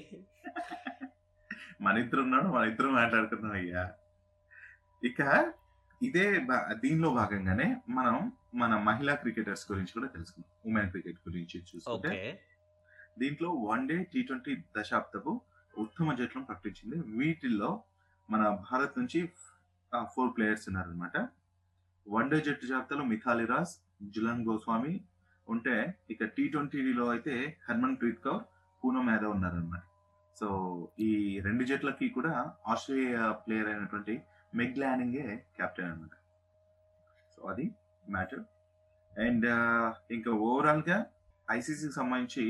మన 1.81 1.97
ఇద్దరు 1.97 2.21
ఉన్నాడు 2.21 2.47
మన 2.47 2.63
ఇద్దరు 2.67 2.89
మాట్లాడుకుందాం 2.89 3.51
అయ్యా. 3.51 3.83
ఇక 5.03 5.19
ఇదే 6.01 6.25
దీనిలో 6.73 7.09
భాగంగానే 7.09 7.67
మనం 7.89 8.15
మన 8.55 8.77
మహిళా 8.79 9.15
క్రికెటర్స్ 9.15 9.71
గురించి 9.71 9.93
కూడా 9.93 10.07
తెలుసుకుందాం. 10.07 10.51
ఉమెన్ 10.65 10.89
క్రికెట్ 10.89 11.19
గురించి 11.27 11.63
చూసుకుంటే 11.69 12.39
దీంట్లో 13.19 13.49
వన్ 13.49 13.87
డే 13.89 14.03
టీ 14.13 14.21
ట్వంటీ 14.23 14.63
దశాబ్దపు 14.77 15.41
ఉత్తమ 15.77 16.13
జట్లను 16.13 16.45
ప్రకటించింది 16.45 16.97
వీటిల్లో 17.17 17.69
మన 18.29 18.43
భారత్ 18.65 18.95
నుంచి 18.99 19.19
ఫోర్ 20.13 20.31
ప్లేయర్స్ 20.37 20.65
ఉన్నారనమాట 20.69 21.17
వన్ 22.07 22.29
డే 22.31 22.37
జట్టు 22.47 22.65
జాబితాలో 22.71 23.03
మిథాలి 23.11 23.45
రాజ్ 23.51 23.73
జులన్ 24.15 24.45
గోస్వామి 24.47 24.93
ఉంటే 25.47 25.75
ఇక 26.13 26.23
టీ 26.35 26.43
ట్వంటీలో 26.53 27.05
అయితే 27.15 27.35
హర్మన్ 27.67 27.97
ప్రీత్ 28.01 28.21
కౌర్ 28.25 28.43
పూనం 28.81 29.07
యాదవ్ 29.13 29.33
ఉన్నారనమాట 29.35 29.83
సో 30.37 30.47
ఈ 31.07 31.11
రెండు 31.39 31.63
జట్లకి 31.63 32.07
కూడా 32.09 32.33
ఆస్ట్రేలియా 32.73 33.25
ప్లేయర్ 33.43 33.69
అయినటువంటి 33.73 34.15
మెగ్ 34.53 34.79
ల్యానింగే 34.81 35.25
కెప్టెన్ 35.57 35.91
అనమాట 35.91 36.15
సో 37.35 37.41
అది 37.51 37.65
మ్యాటర్ 38.15 38.43
అండ్ 39.13 39.47
ఇంకా 40.17 40.31
ఓవరాల్గా 40.47 40.97
ఐసీసీకి 41.47 41.95
సంబంధించి 41.99 42.45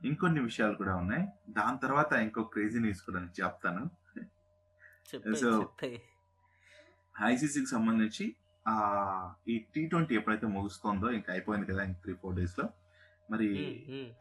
ఇంకొన్ని 0.00 0.40
విషయాలు 0.40 0.74
కూడా 0.74 0.94
ఉన్నాయి. 0.96 1.24
దాని 1.48 1.78
తర్వాత 1.78 2.12
ఇంకో 2.26 2.40
క్రేజీ 2.52 2.78
న్యూస్ 2.78 3.02
కూడా 3.06 3.20
చెప్తాను. 3.38 3.82
చెప్పే 5.10 5.90
ఐసీసీకి 7.14 7.70
సంబంధించి 7.74 8.24
ఆ 8.66 8.74
ఈ 9.48 9.56
టీ 9.74 9.82
ట్వంటీ 9.86 10.14
ఎప్పుడైతే 10.14 10.46
ముగుస్తుందో 10.46 11.08
ఇంకా 11.18 11.30
అయిపోయింది 11.32 11.66
కదా 11.72 11.82
ఇంక 11.88 11.98
త్రీ 12.04 12.14
ఫోర్ 12.22 12.36
డేస్లో 12.38 12.66
మరి 13.30 13.48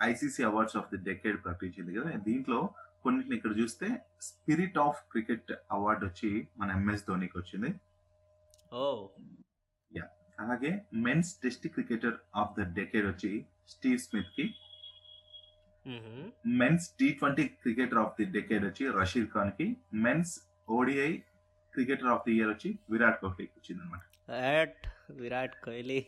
ICC 0.10 0.44
awards 0.44 0.78
of 0.78 0.90
the 0.94 1.00
decade 1.10 1.38
ప్రకటించింది 1.46 1.94
కదా 1.98 2.12
దీంట్లో 2.28 2.60
కొన్నిటిని 3.04 3.36
ఇక్కడ 3.36 3.54
చూస్తే 3.60 3.88
స్పిరిట్ 4.22 4.78
ఆఫ్ 4.86 5.00
క్రికెట్ 5.12 5.52
అవార్డు 5.72 6.04
వచ్చి 6.06 6.30
మన 6.58 6.70
ఎంఎస్ 6.80 7.06
ధోనికి 7.10 7.38
వచ్చింది. 7.38 7.72
అలాగే 10.44 10.72
men's 11.06 11.30
test 11.44 11.68
cricketer 11.76 12.16
of 12.36 12.56
the 12.60 12.64
decade 12.80 13.06
వచ్చి 13.12 13.32
Steve 13.74 14.00
స్మిత్కి. 14.06 14.46
Men's 16.62 16.88
T 17.00 17.08
twenty 17.20 17.44
cricketer 17.64 18.00
of 18.04 18.16
the 18.20 18.26
decade 18.38 18.64
వచ్చి 18.70 18.86
Rashid 19.00 19.30
ఖాన్కి 19.36 19.68
men's 20.06 20.34
ODI 20.68 21.12
cricketer 21.74 22.08
of 22.08 22.24
the 22.28 22.32
year 22.32 22.50
వచ్చి 22.50 22.78
విరాట్ 22.90 23.20
కోహ్లీకి 23.20 23.54
వచ్చింది 23.58 23.82
అనమాట 23.82 24.04
Virat 25.22 25.56
Kohli 25.64 26.00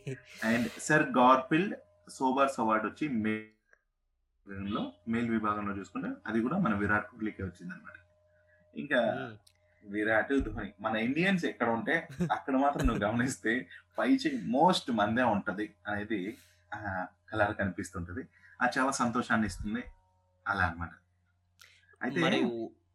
and 0.44 0.68
sir 0.80 1.02
Garfield 1.10 1.74
Sobers 2.08 2.60
award 2.60 2.88
వచ్చి 2.88 3.08
మేల్లో 3.18 4.82
మేల్ 5.08 5.30
విభాగంలో 5.30 5.76
చూసుకుంటే 5.76 6.08
అది 6.26 6.40
కూడా 6.40 6.58
మన 6.58 6.74
విరాట్ 6.74 7.06
కోహ్లీకి 7.10 7.42
వచ్చింది 7.42 7.74
అనమాట 7.74 7.96
ఇంకా 8.74 9.00
మ్మ్. 9.18 9.34
విరాట్ 9.84 10.32
ధోని 10.46 10.72
మన 10.80 10.96
ఇండియన్స్ 10.98 11.44
ఎక్కడ 11.44 11.68
ఉంటే 11.68 11.94
అక్కడ 12.30 12.56
మాత్రం 12.56 12.86
నువ్వు 12.86 13.04
గమనిస్తే 13.04 13.52
పై 13.98 14.08
మోస్ట్ 14.50 14.90
మందే 14.90 15.22
ఉంటది 15.26 15.74
అనేది 15.86 16.18
కలర్ 17.32 17.54
కనిపిస్తుంటది. 17.56 18.22
అది 18.60 18.78
చాలా 18.78 18.90
సంతోషాన్ని 18.92 19.46
ఇస్తుంది. 19.46 19.82
అలా 20.46 20.64
అన్నమాట. 20.64 20.92
అయితే 22.00 22.20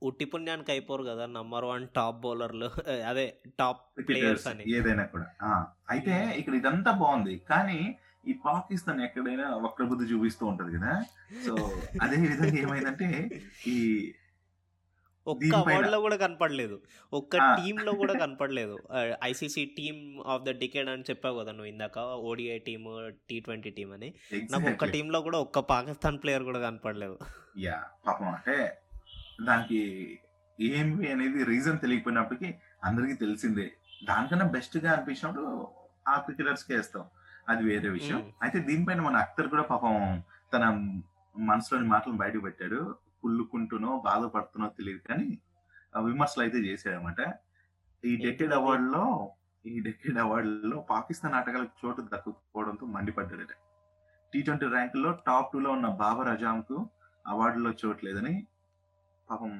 ఉట్టి 0.03 0.25
పుణ్యానికి 0.25 0.71
అయిపోరు 0.71 1.03
కదా 1.03 1.25
నంబర్ 1.25 1.65
వన్ 1.65 1.87
టాప్ 1.87 2.21
బౌలర్లు 2.21 2.91
అదే 3.07 3.37
టాప్ 3.59 4.07
ప్లేయర్స్ 4.07 4.47
అని. 4.47 4.63
ఏదైనా 4.71 5.05
కూడా. 5.05 5.67
అయితే 5.89 6.33
ఇక్కడ 6.37 6.55
ఇదంతా 6.55 6.91
బాగుంది. 6.91 7.41
కానీ 7.49 7.95
ఈ 8.27 8.35
పాకిస్తాన్ 8.45 9.01
ఎక్కడైనా 9.01 9.55
వక్ర 9.55 9.83
బుద్ధి 9.83 10.05
చూపిస్తూ 10.05 10.45
ఉంటది 10.45 10.77
కదా. 10.77 11.05
సో 11.47 11.81
అదే 12.01 12.21
విధంగా 12.21 12.61
ఏమైందంటే 12.61 13.29
ఈ 13.67 14.11
ఒక్క 15.27 15.41
దీనిపైన- 15.41 15.69
అవార్డులో 15.69 15.99
కూడా 15.99 16.15
కనపడలేదు. 16.15 16.81
ఒక్క 17.13 17.35
ఆ. 17.35 17.55
టీంలో 17.55 17.91
కూడా 17.91 18.13
కనపడలేదు. 18.13 18.79
ICC 19.23 19.65
team 19.65 20.23
of 20.27 20.43
the 20.43 20.49
decade 20.49 20.89
అని 20.89 21.01
చెప్పావు 21.01 21.39
కదా 21.39 21.51
నువ్వు 21.51 21.65
ఇందాక 21.65 21.99
ODI 21.99 22.57
team 22.57 23.11
T 23.29 23.39
twenty 23.39 23.69
team 23.69 23.93
అని. 23.93 24.13
నాకు 24.33 24.55
ఒక్క 24.55 24.57
exactly. 24.57 24.91
టీంలో 24.91 25.21
కూడా 25.21 25.39
ఒక్క 25.39 25.59
పాకిస్తాన్ 25.59 26.19
ప్లేయర్ 26.23 26.43
కూడా 26.43 26.59
కనపడలేదు. 26.59 27.19
యా 27.57 27.83
పాపం 28.07 28.27
అంటే 28.27 28.77
దానికి 29.47 29.79
ఏమి 30.59 31.05
అనేది 31.13 31.39
రీజన్ 31.51 31.79
తెలియకపోయినప్పటికీ 31.83 32.49
అందరికీ 32.87 33.15
తెలిసిందే. 33.23 33.67
దానికన్నా 34.09 34.45
బెస్ట్గా 34.55 34.89
అనిపించినప్పుడు 34.93 35.45
ఆ 36.11 36.15
క్రికెటర్స్ 36.25 36.65
కే 36.67 36.75
వేస్తాం. 36.77 37.05
అది 37.51 37.63
వేరే 37.69 37.89
విషయం. 37.97 38.19
అయితే 38.43 38.57
దీనిపైన 38.67 39.01
మన 39.07 39.15
అక్తర్ 39.25 39.47
కూడా 39.53 39.63
పాపం 39.71 39.95
తన 40.53 40.63
మనసులోని 41.35 41.87
మాటలను 41.93 42.19
బయటకు 42.23 42.43
పెట్టాడు. 42.47 42.79
కుళ్ళుకుంటూనో 43.21 43.91
బాధపడుతున్నో 44.07 44.67
తెలియదు 44.77 45.01
కానీ 45.09 45.27
విమర్శలు 46.07 46.43
అయితే 46.45 46.59
చేశాడు 46.67 46.95
అనమాట 46.97 47.21
ఈ 48.03 48.13
డెకెడ్? 48.23 48.53
అవార్డు 48.59 48.87
లో 48.95 49.03
ఈ 49.65 49.75
డెకెడ్ 49.85 50.17
అవార్డులో 50.23 50.77
పాకిస్తాన్ 50.89 51.35
ఆటగాళ్ళకి 51.39 51.75
చోటు 51.81 52.01
దక్కకపోవడంతో 52.13 52.85
మండిపడ్డాడు 52.95 53.55
టీ 54.33 54.39
ట్వంటీ 54.47 54.67
ర్యాంకుల్లో 54.73 55.11
టాప్ 55.27 55.51
టూ 55.53 55.59
లో 55.65 55.71
ఉన్న 55.77 55.87
బాబర్ 56.01 56.29
అజామ్కు 56.33 56.77
అవార్డులో 57.25 57.71
చోటు 57.81 58.01
లేదని 58.07 58.33
పాపం 59.29 59.51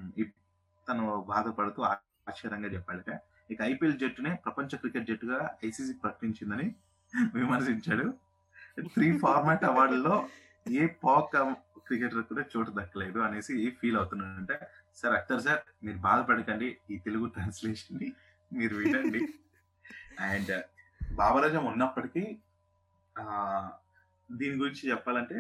తను 0.88 1.04
బాధపడుతూ 1.32 1.82
ఆశ్చర్యంగా 1.90 2.70
చెప్పాడట. 2.76 3.12
ఇక 3.52 3.60
ఐపీఎల్ 3.72 3.98
జట్టునే 4.04 4.32
ప్రపంచ 4.46 4.78
క్రికెట్ 4.82 5.10
జట్టుగా 5.12 5.40
ఐసీసీ 5.68 5.94
ప్రకటించిందని 6.04 6.68
విమర్శించాడు. 7.40 8.06
త్రీ 8.94 9.08
ఫార్మాట్ 9.24 9.66
అవార్డులో 9.72 10.16
ఏ 10.66 10.84
పాక్ 11.04 11.36
క్రికెటర్ 11.88 12.24
కూడా 12.30 12.44
చోటు 12.52 12.72
దక్కలేదు 12.78 13.20
అనేసి 13.28 13.54
ఫీల్ 13.80 13.98
అవుతున్నాడంటే. 14.02 14.56
సార్ 15.00 15.14
అక్తర్ 15.18 15.42
సార్ 15.46 15.62
మీరు 15.86 16.00
బాధపడకండి 16.08 16.68
ఈ 16.92 16.98
తెలుగు 17.06 17.26
ట్రాన్స్లేషన్ని 17.36 18.10
మీరు 18.52 18.76
వినండి. 18.82 19.22
అండ్ 20.30 20.54
బాబరాజం 21.20 21.64
ఉన్నప్పటికీ 21.72 22.24
దీని 24.30 24.56
గురించి 24.62 24.84
చెప్పాలంటే 24.92 25.38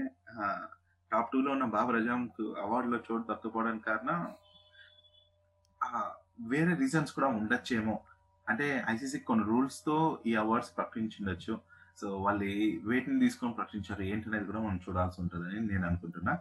టాప్ 1.13 1.32
టూలో 1.34 1.50
ఉన్న 1.55 1.65
బాబర్ 1.75 1.98
అజాంకు 2.00 2.43
అవార్డులో 2.65 2.98
చోటు 3.08 3.25
దక్కపోవడానికి 3.32 3.86
కారణం 3.89 4.22
వేరే 6.51 6.74
రీజన్స్ 6.82 7.15
కూడా 7.17 7.27
ఉండొచ్చేమో. 7.39 7.96
అంటే 8.48 8.67
ఐసీసీ 8.91 9.17
కొన్ని 9.27 9.43
రూల్స్తో 9.51 9.96
ఈ 10.29 10.32
అవార్డ్స్ 10.43 10.72
ప్రకటించుండొచ్చు. 10.77 11.53
సో 12.00 12.08
వాళ్ళు 12.25 12.46
వేటిని 12.89 13.17
తీసుకొని 13.24 13.53
ప్రకటించారు 13.60 14.03
ఏంటనేది 14.12 14.46
కూడా 14.50 14.62
మనం 14.65 14.79
చూడాల్సి 14.86 15.17
ఉంటుందని 15.24 15.60
నేను 15.72 15.86
అనుకుంటున్నా. 15.89 16.34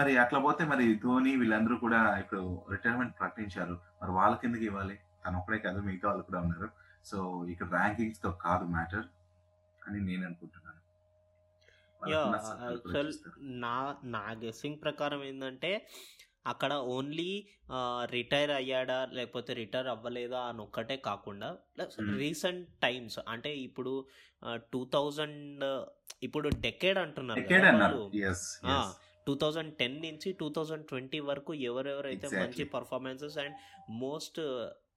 మరి 0.00 0.12
అట్లా 0.24 0.38
పోతే 0.46 0.64
మరి 0.72 0.84
ధోని 1.04 1.32
వీళ్ళందరూ 1.40 1.76
కూడా 1.84 2.00
ఇప్పుడు 2.22 2.42
రిటైర్మెంట్ 2.74 3.14
ప్రకటించారు. 3.22 3.74
మరి 4.02 4.12
వాళ్ళ 4.18 4.34
కిందకి 4.42 4.66
ఇవ్వాలి? 4.70 4.96
తను 5.24 5.38
ఒక్కడే 5.40 5.58
కాదు 5.66 5.80
మిగతా 5.88 6.06
వాళ్ళు 6.10 6.24
కూడా 6.28 6.40
ఉన్నారు. 6.46 6.68
సో 7.10 7.18
ఇక్కడ 7.52 7.68
ర్యాంకింగ్స్తో 7.78 8.30
కాదు 8.46 8.64
మ్యాటర్ 8.76 9.06
అని 9.86 10.00
నేను 10.08 10.24
అనుకుంటున్నాను 10.28 10.64
యా 10.70 10.76
వాళ్ళకున్న 10.76 11.54
సత్తాలు 11.56 11.80
కూడా 11.80 11.85
అసలు 12.02 12.72
చూస్తారు. 13.08 13.40
నా 13.40 13.76
నా 14.04 14.36
గెస్సింగ్ 14.44 14.80
ప్రకారం 14.82 15.24
ఏంటంటే 15.24 15.88
అక్కడ 16.46 16.72
ఓన్లీ 16.72 17.48
రిటైర్ 18.04 18.50
అయ్యాడా 18.50 19.08
లేకపోతే 19.12 19.52
రిటైర్ 19.52 19.86
అవ్వలేదా 19.86 20.38
అని 20.40 20.60
ఒక్కటే 20.60 20.96
కాకుండా 20.96 21.48
Hmm. 22.02 22.18
రీసెంట్ 22.18 22.68
టైమ్స్ 22.82 23.18
అంటే 23.28 23.56
ఇప్పుడు 23.58 24.06
టూ 24.72 24.90
థౌజండ్ 24.94 25.64
ఇప్పుడు 26.22 26.48
డెకేడ్ 26.60 26.98
అంటున్నారు 26.98 27.40
టూ 29.26 29.34
థౌజండ్ 29.34 29.74
టెన్ 29.76 30.02
నుంచి 30.02 30.32
టూ 30.32 30.48
థౌజండ్ 30.48 30.86
ట్వంటీ 30.86 31.20
వరకు 31.20 31.54
ఎవరెవరైతే. 31.54 32.26
మంచి 32.38 32.64
performances 32.64 33.38
and 33.38 33.56
most 33.90 34.40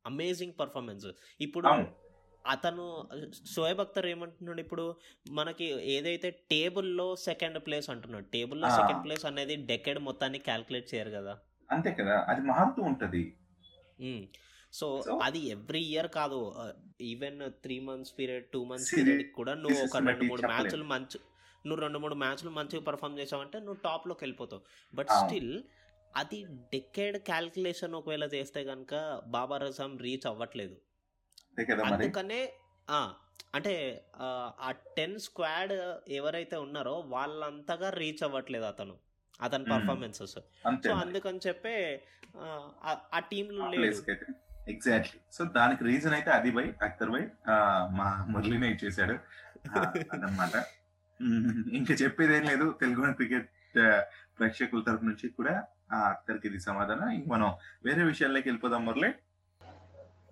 amazing 0.06 0.54
performance 0.60 1.08
ఇప్పుడు 1.42 1.68
అతను 2.50 2.84
షోయబ్ 3.54 3.82
అఖ్తర్ 3.84 4.08
ఏమంటున్నాడు 4.08 4.62
ఇప్పుడు 4.66 4.86
మనకి 5.40 5.66
ఏదైతే 5.96 6.30
టేబుల్లో 6.52 7.08
సెకండ్ 7.26 7.60
ప్లేస్ 7.66 7.88
అంటున్నాడు 7.94 8.28
టేబుల్లో. 8.36 8.68
సెకండ్ 8.78 9.04
ప్లేస్ 9.06 9.26
అనేది 9.26 9.56
డెకెడ్ 9.72 10.00
మొత్తాన్ని 10.08 10.40
క్యాల్కులేట్ 10.48 10.88
చేయరు 10.94 11.14
కదా 11.18 11.34
అంతే 11.70 11.92
కదా 12.00 12.16
అది 12.32 12.42
మారుతూ 12.52 12.82
ఉంటది 12.92 13.24
సో 14.74 14.88
అది 15.24 15.40
ఎవ్రీ 15.48 15.82
ఇయర్ 15.92 16.10
కాదు 16.18 16.40
even 17.12 17.40
three 17.64 17.78
months 17.88 18.14
period 18.20 18.46
two 18.54 18.60
months 18.72 18.92
period 18.96 19.24
కూడా 19.38 19.54
నువ్వు 19.64 19.80
ఒక 19.86 19.98
రెండు 20.08 20.26
మూడు. 20.26 20.42
మ్యాచ్లు 20.52 20.86
మంచి 20.94 21.18
నువ్వు 21.66 21.82
రెండు 21.84 22.00
మూడు 22.00 22.16
మ్యాచ్లు 22.16 22.52
మంచిగా 22.58 22.82
పర్ఫామ్ 22.82 23.18
చేసావంటే 23.20 23.58
నువ్వు 23.60 23.80
టాప్లోకి 23.88 24.24
వెళ్ళిపోతావు 24.24 24.62
బట్. 24.94 25.12
స్టిల్ 25.20 25.54
అది 26.14 26.38
డెకేడ్ 26.74 27.18
క్యాల్కులేషన్ 27.30 27.96
ఒకవేళ 27.98 28.26
చేస్తే 28.36 28.62
కనుక 28.64 28.94
బాబా 29.36 29.58
రజాం 29.58 29.92
రీచ్ 30.06 30.28
అవ్వట్లేదు 30.28 30.78
అంతే 31.50 31.66
కదా 31.66 31.84
మరి? 31.84 31.94
అందుకనే 31.94 32.42
ఆ, 32.90 33.00
అంటే 33.56 33.74
ఆ, 34.16 34.28
టెన్ 34.98 35.20
స్క్వాడ్ 35.20 35.74
ఎవరైతే 36.12 36.58
ఉన్నారో 36.58 37.04
వాళ్ళంతగా 37.08 37.90
రీచ్ 37.90 38.24
అవ్వట్లేదు 38.24 38.66
అతను 38.66 38.96
అతని. 39.40 39.66
పర్ఫార్మెన్సెస్. 39.70 40.34
సో. 40.34 40.94
అందుకని 40.96 41.40
చెప్పే 41.48 41.76
ఆ, 42.38 42.48
అయితే. 43.84 44.16
ఎగ్జాక్ట్లీ 44.70 45.20
సో 45.32 45.44
దానికి 45.56 45.84
రీజన్ 45.84 46.14
అయితే 46.14 46.32
అది 46.32 46.52
బై 46.52 46.74
అక్తర్ 46.82 47.10
బై 47.10 47.22
మా 47.92 48.26
మురళినే 48.30 48.70
ఇచ్చేసాడు. 48.70 49.16
ఉమ్, 51.20 51.64
ఇంకా 51.74 51.94
చెప్పేది 51.94 52.34
ఏం 52.36 52.44
లేదు. 52.44 52.78
తెలుగు 52.80 53.14
క్రికెట్ 53.14 53.50
ప్రేక్షకుల 54.40 54.82
తరపు 54.82 55.06
నుంచి 55.06 55.30
కూడా 55.30 55.64
ఆ 55.92 56.10
అక్తర్కి 56.10 56.48
ఇది 56.48 56.60
సమాధానం. 56.60 57.10
ఇంక 57.10 57.28
మనం 57.28 57.50
వేరే 57.86 58.04
విషయాల్లోకి 58.04 58.50
వెళ్ళిపోదాం 58.50 58.86
మురళి. 58.86 59.10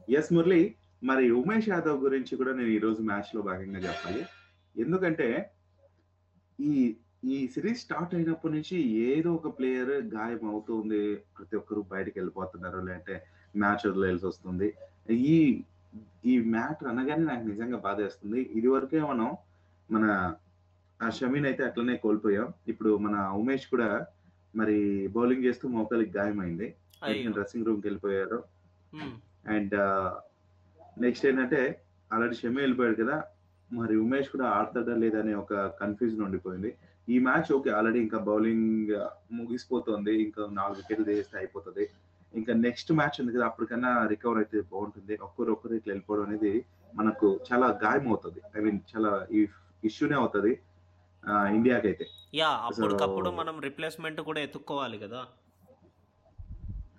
ఎస్ 0.10 0.34
మురళి. 0.34 0.62
మరి 1.04 1.32
ఉమేష్ 1.32 1.70
యాదవ్ 1.70 2.04
గురించి 2.04 2.38
కూడా 2.38 2.54
నేను 2.54 2.70
ఈ 2.70 2.80
రోజు 2.80 3.02
మ్యాచ్లో 3.02 3.42
భాగంగా 3.42 3.80
చెప్పాలి. 3.80 4.26
ఎందుకంటే 4.76 5.52
ఈ 6.60 6.96
ఈ 7.26 7.48
సిరీస్ 7.48 7.82
స్టార్ట్ 7.82 8.16
అయినప్పటి 8.16 8.54
నుంచి 8.54 8.82
ఏదో 8.82 9.34
ఒక 9.34 9.60
ప్లేయర్ 9.60 9.90
గాయం 9.90 10.50
అవుతుంది. 10.50 11.16
ప్రతి 11.16 11.56
ఒక్కరు 11.58 11.82
బయటకు 11.82 12.20
వెళ్ళిపోతున్నారు. 12.20 12.80
లేదంటే 12.80 13.26
మ్యాచ్ 13.58 13.88
వదిలేయాల్సి 13.88 14.26
వస్తుంది. 14.26 14.74
ఈ 15.12 15.64
ఈ 16.26 16.40
మ్యాటర్ 16.40 16.88
అనగానే 16.88 17.24
నాకు 17.24 17.48
నిజంగా 17.48 17.78
బాధ 17.78 18.02
వేస్తుంది. 18.02 18.42
ఇది 18.42 18.68
వరకే 18.68 19.00
మనం 19.02 19.38
మన 19.92 20.36
ఆ 21.02 21.10
షమీన్ 21.10 21.46
అయితే 21.46 21.64
అట్లనే 21.64 21.98
కోల్పోయాం. 21.98 22.54
ఇప్పుడు 22.68 22.98
మన 22.98 23.16
ఉమేష్ 23.16 23.68
కూడా 23.68 24.06
మరి 24.56 25.08
బౌలింగ్ 25.08 25.44
చేస్తూ 25.44 25.68
మోకాలికి 25.68 26.18
గాయమైంది. 26.18 26.76
డ్రెస్సింగ్ 27.34 27.66
రూమ్కి 27.66 27.88
వెళ్ళిపోయారు. 27.88 28.44
అండ్ 29.48 29.76
నెక్స్ట్ 31.04 31.26
ఏంటంటే 31.30 31.62
ఆల్రెడీ 32.12 32.36
షమి 32.42 32.60
వెళ్ళిపోయాడు 32.64 32.98
కదా 33.04 33.16
మరి 33.70 33.94
ఉమేష్ 34.04 34.30
కూడా 34.34 34.46
ఆడతాడా 34.58 34.94
లేదనే 35.04 35.34
ఒక 35.44 35.54
కన్ఫ్యూజన్ 35.82 36.26
ఉండిపోయింది. 36.28 36.70
ఈ 37.08 37.16
మ్యాచ్ 37.28 37.50
ఓకే 37.56 37.70
ఆల్రెడీ 37.78 38.00
ఇంకా 38.06 38.20
బౌలింగ్ 38.30 38.92
ముగిసిపోతుంది 39.40 40.14
ఇంకా 40.26 40.42
నాలుగు 40.60 40.80
వికెట్లు 40.82 41.06
తీస్తే 41.10 41.36
అయిపోతుంది. 41.42 41.86
ఇంకా 42.34 42.54
నెక్స్ట్ 42.66 42.92
మ్యాచ్ 43.00 43.18
ఉంది 43.22 43.34
కదా 43.36 43.46
అప్పటికన్నా 43.50 43.92
రికవర్ 44.14 44.40
అయితే 44.44 44.58
బాగుంటుంది. 44.72 45.14
ఒక్కరు 45.28 45.52
ఒక్కరు 45.56 45.76
ఇట్లా 45.80 45.92
వెళ్ళిపోవడం 45.94 46.26
అనేది 46.30 46.54
మనకు 47.00 47.28
చాలా 47.50 47.68
గాయం 47.84 48.06
అవుతుంది 48.12 48.40
ఐ 48.58 48.62
మీన్ 48.66 48.80
చాలా 48.94 49.12
ఇష్యూనే 49.90 50.18
అవుతుంది 50.22 50.52
ఇండియాకి 51.58 51.88
అయితే. 51.92 52.06
యా 52.40 52.50
అప్పటికప్పుడు 52.70 53.30
మనం 53.40 53.56
రిప్లేస్మెంట్ 53.68 54.20
కూడా 54.30 54.40
ఎత్తుక్కోవాలి 54.48 54.98
కదా. 55.06 55.22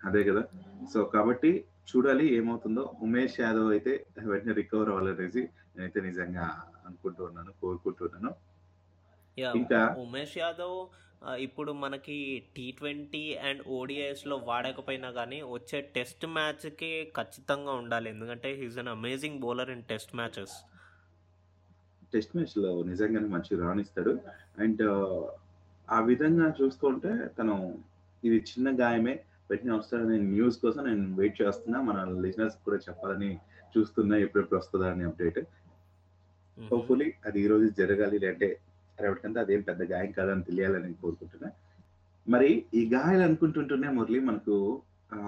అదే 0.09 0.21
కదా. 0.31 0.43
సో 0.93 1.01
కాబట్టి 1.15 1.51
చూడాలి 1.91 2.25
ఏమవుతుందో. 2.39 2.83
ఉమేష్ 3.07 3.37
యాదవ్ 3.41 3.69
అయితే 3.75 3.93
వెంటనే 4.31 4.55
రికవర్ 4.61 4.91
అవ్వాలనేసి 4.93 5.43
నేనైతే 5.75 6.01
నిజంగా 6.09 6.47
అనుకుంటూ 6.87 7.23
ఉన్నాను 7.29 7.53
కోరుకుంటున్నాను 7.63 8.31
యా 9.37 9.51
ఇంకా 9.61 9.81
ఉమేష్ 10.05 10.39
యాదవ్ 10.45 10.79
ఇప్పుడు 11.45 11.71
మనకి 11.85 12.17
టీ 12.57 12.65
ట్వంటీ 12.79 13.23
అండ్ 13.47 13.63
ఓడిఐస్లో 13.77 14.37
వాడకపోయినా 14.51 15.09
కానీ 15.19 15.39
వచ్చే 15.55 15.79
టెస్ట్ 15.97 16.25
మ్యాచ్కి 16.37 16.91
ఖచ్చితంగా 17.17 17.73
ఉండాలి. 17.83 18.09
ఎందుకంటే 18.15 18.51
he's 18.61 18.79
an 18.83 18.91
amazing 18.97 19.41
bowler 19.45 19.73
in 19.75 19.83
test 19.93 20.13
matches 20.21 20.55
test 22.13 22.35
మ్యాచ్లో 22.37 22.71
నిజంగానే 22.91 23.29
మంచిగా 23.35 23.59
రాణిస్తాడు. 23.65 24.13
అండ్ 24.65 24.85
ఆ 25.89 25.99
విధంగా 26.11 26.47
చూసుకుంటే 26.61 27.13
తను 27.39 27.57
ఇది 28.23 28.39
చిన్న 28.51 28.69
గాయమే. 28.83 29.17
వెంటనే 29.51 29.73
వస్తాడని 29.73 30.19
న్యూస్ 30.29 30.59
కోసం 30.59 30.85
నేను 30.85 31.17
వెయిట్ 31.17 31.43
చేస్తున్నా. 31.43 31.81
మన 31.81 31.99
లిజనర్స్ 32.21 32.57
కూడా 32.65 32.77
చెప్పాలని 32.79 33.31
చూస్తున్నా. 33.75 34.17
ఎప్పుడెప్పుడు 34.17 34.59
వస్తుందా 34.59 34.93
అని 34.93 35.05
అప్డేట్ 35.05 35.41
హోప్ఫుల్లీ 36.59 37.13
అది 37.27 37.39
ఈ 37.41 37.47
రోజు 37.47 37.67
జరగాలి. 37.79 38.19
లేదంటే 38.19 38.49
రేపటికంతా 38.99 39.41
అదేం 39.41 39.63
పెద్ద 39.63 39.83
గాయం 39.83 40.13
కాదని 40.13 40.43
తెలియాలని 40.43 40.83
నేను 40.83 40.99
కోరుకుంటున్నా. 41.03 41.49
మరి 42.27 42.51
ఈ 42.75 42.91
గాయాలు 42.95 43.23
అనుకుంటుంటేనే 43.23 43.89
మురళి 43.89 44.21
మనకు 44.21 44.57
ఆ, 45.11 45.19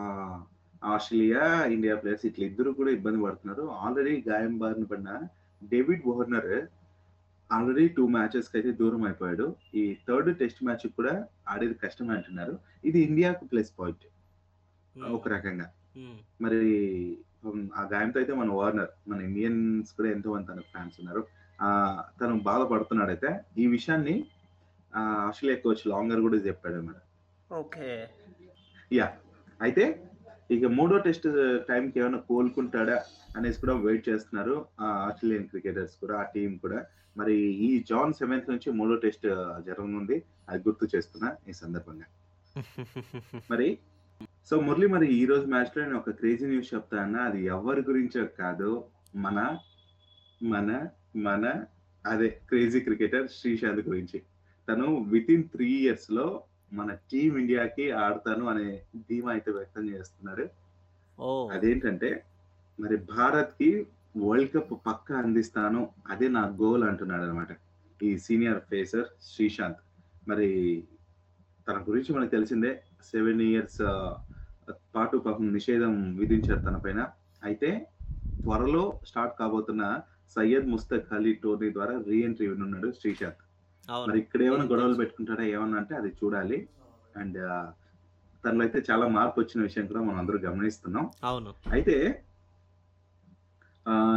ఆస్ట్రేలియా 0.83 1.45
ఇండియా 1.67 1.97
ప్లేయర్స్ 1.97 2.27
ఇట్లా 2.27 2.45
ఇద్దరు 2.47 2.71
కూడా 2.71 2.91
ఇబ్బంది 2.91 3.23
పడుతున్నారు. 3.23 3.63
ఆల్రెడీ 3.81 4.25
గాయం 4.29 4.59
బారిన 4.59 4.85
పడిన 4.85 5.11
డేవిడ్ 5.63 6.07
వార్నర్ 6.07 6.53
ఆల్రెడీ 7.51 7.89
టూ 7.89 8.09
మ్యాచెస్కి 8.09 8.57
అయితే 8.59 8.73
దూరం 8.73 9.05
అయిపోయాడు. 9.05 9.47
ఈ 9.75 9.97
థర్డ్ 10.09 10.39
టెస్ట్ 10.39 10.65
మ్యాచ్ 10.65 10.87
కూడా 10.97 11.15
ఆడేది 11.51 11.75
కష్టమే 11.83 12.13
అంటున్నారు. 12.17 12.55
ఇది 12.85 12.99
ఇండియాకు 13.09 13.45
ప్లస్ 13.53 13.73
పాయింట్ 13.79 14.05
ఒక 15.15 15.29
రకంగా. 15.29 15.67
మరి 16.41 16.61
ఉమ్, 17.49 17.65
ఆ 17.75 17.83
గాయంతో 17.93 18.19
అయితే 18.21 18.33
మన 18.35 18.51
వార్నర్ 18.53 18.91
మన 19.09 19.19
ఇండియన్స్ 19.29 19.91
కూడా 19.97 20.09
ఎంతో 20.11 20.31
మంది 20.35 20.49
తన 20.51 20.63
ఫ్యాన్స్ 20.73 20.97
ఉన్నారు. 21.01 21.23
ఆ 21.59 21.69
తను 22.21 22.35
బాధపడుతున్నాడు 22.49 23.13
అయితే 23.15 23.31
ఈ 23.59 23.67
విషయాన్ని 23.77 24.17
ఆస్ట్రేలియా 25.23 25.59
కోచ్ 25.65 25.83
లాంగర్ 25.87 26.23
కూడా 26.27 26.39
చెప్పాడు 26.47 26.77
అన్నమాట 26.77 27.01
ఓకే 27.51 27.89
యా 28.91 29.07
అయితే 29.61 29.85
ఇక 30.51 30.65
మూడో 30.65 30.99
టెస్ట్ 30.99 31.27
టైంకి 31.69 32.01
ఏమైనా 32.01 32.19
కోలుకుంటాడా 32.29 32.97
అనేసి 33.37 33.61
కూడా 33.61 33.75
వెయిట్ 33.75 34.09
చేస్తున్నారు 34.09 34.55
ఆస్ట్రేలియన్ 34.81 35.49
క్రికెటర్స్ 35.49 35.95
కూడా 36.01 36.15
ఆ 36.19 36.23
టీం 36.23 36.59
కూడా. 36.59 36.79
మరి 37.17 37.35
ఈ 37.67 37.85
జాన్ 37.91 38.13
సెవెంత్ 38.13 38.51
నుంచి 38.51 38.71
మూడో 38.71 38.95
టెస్ట్ 38.97 39.27
జరగనుంది 39.67 40.17
అది 40.49 40.63
గుర్తు 40.69 40.97
చేస్తున్నా 40.97 41.37
ఈ 41.49 41.53
సందర్భంగా. 41.53 42.07
మరి 43.51 43.69
సో 44.51 44.61
మురళి 44.61 44.87
మరి 44.87 45.07
ఈ 45.15 45.27
రోజు 45.27 45.47
మ్యాచ్లో 45.47 45.85
నేను 45.85 45.99
ఒక 45.99 46.11
క్రేజీ 46.11 46.47
న్యూస్ 46.47 46.75
చెప్తా 46.75 46.97
అన్న 47.03 47.17
అది 47.17 47.45
ఎవరి 47.47 47.81
గురించో 47.81 48.25
కాదు 48.39 48.71
మన 49.17 49.39
మన 50.43 50.69
మన 51.17 51.45
అదే 52.05 52.29
క్రేజీ 52.49 52.81
క్రికెటర్ 52.81 53.29
శ్రీశాంత్ 53.29 53.89
గురించి. 53.89 54.19
తను 54.69 54.87
విత్ 55.05 55.31
ఇన్ 55.31 55.45
త్రీ 55.45 55.69
ఇయర్స్లో 55.77 56.27
మన 56.73 56.91
టీం 57.11 57.33
ఇండియాకి 57.39 57.85
ఆడతాను 58.03 58.45
అనే 58.49 58.67
ధీమా 59.07 59.31
అయితే 59.33 59.51
వ్యక్తం 59.57 59.85
చేస్తున్నాడు 59.93 60.45
ఓ. 61.19 61.31
అదేంటంటే 61.55 62.11
మరి 62.79 62.97
భారత్కి 63.11 63.71
వరల్డ్ 64.21 64.53
కప్ 64.55 64.73
పక్క 64.87 65.09
అందిస్తాను 65.21 65.81
అదే 66.11 66.29
నా 66.29 66.43
గోల్ 66.61 66.85
అంటున్నాడు 66.85 67.25
అనమాట 67.25 67.53
ఈ 68.01 68.11
సీనియర్ 68.19 68.61
ఫేసర్ 68.71 69.09
శ్రీశాంత్. 69.27 69.81
మరి 70.27 70.49
తన 71.67 71.77
గురించి 71.89 72.11
మనకు 72.13 72.31
తెలిసిందే 72.31 72.71
సెవెన్ 73.11 73.43
ఇయర్స్ 73.49 73.81
పాటు 74.95 75.17
పాపం 75.19 75.47
నిషేధం 75.55 75.93
విధించారు 76.21 76.61
తన 76.61 76.77
పైన. 76.85 77.01
అయితే 77.43 77.71
త్వరలో 78.47 78.83
స్టార్ట్ 79.05 79.35
కాబోతున్న 79.39 79.85
సయ్యద్ 80.37 80.69
ముస్తక్ 80.69 81.13
అలీ 81.15 81.33
టోర్నీ 81.43 81.69
ద్వారా 81.77 81.95
రీఎంట్రీ 82.09 82.47
ఉన్నాడు 82.57 82.89
శ్రీశాంత్. 82.99 83.41
మరి 84.09 84.19
ఇక్కడ 84.25 84.41
ఏమైనా 84.49 84.67
గొడవలు 84.73 84.97
పెట్టుకుంటాడా 85.01 85.45
ఏమన్నా 85.55 85.79
అంటే 85.83 85.95
అది 86.01 86.11
చూడాలి. 86.21 86.59
అండ్ 87.21 87.39
తనలో 88.45 88.63
అయితే 88.67 88.79
చాలా 88.89 89.07
మార్పు 89.17 89.39
వచ్చిన 89.41 89.61
విషయం 89.69 89.87
కూడా 89.91 90.03
మనం 90.09 90.19
అందరూ 90.23 90.39
గమనిస్తున్నాం. 90.47 91.07
అవును. 91.31 91.53
అయితే 91.77 91.97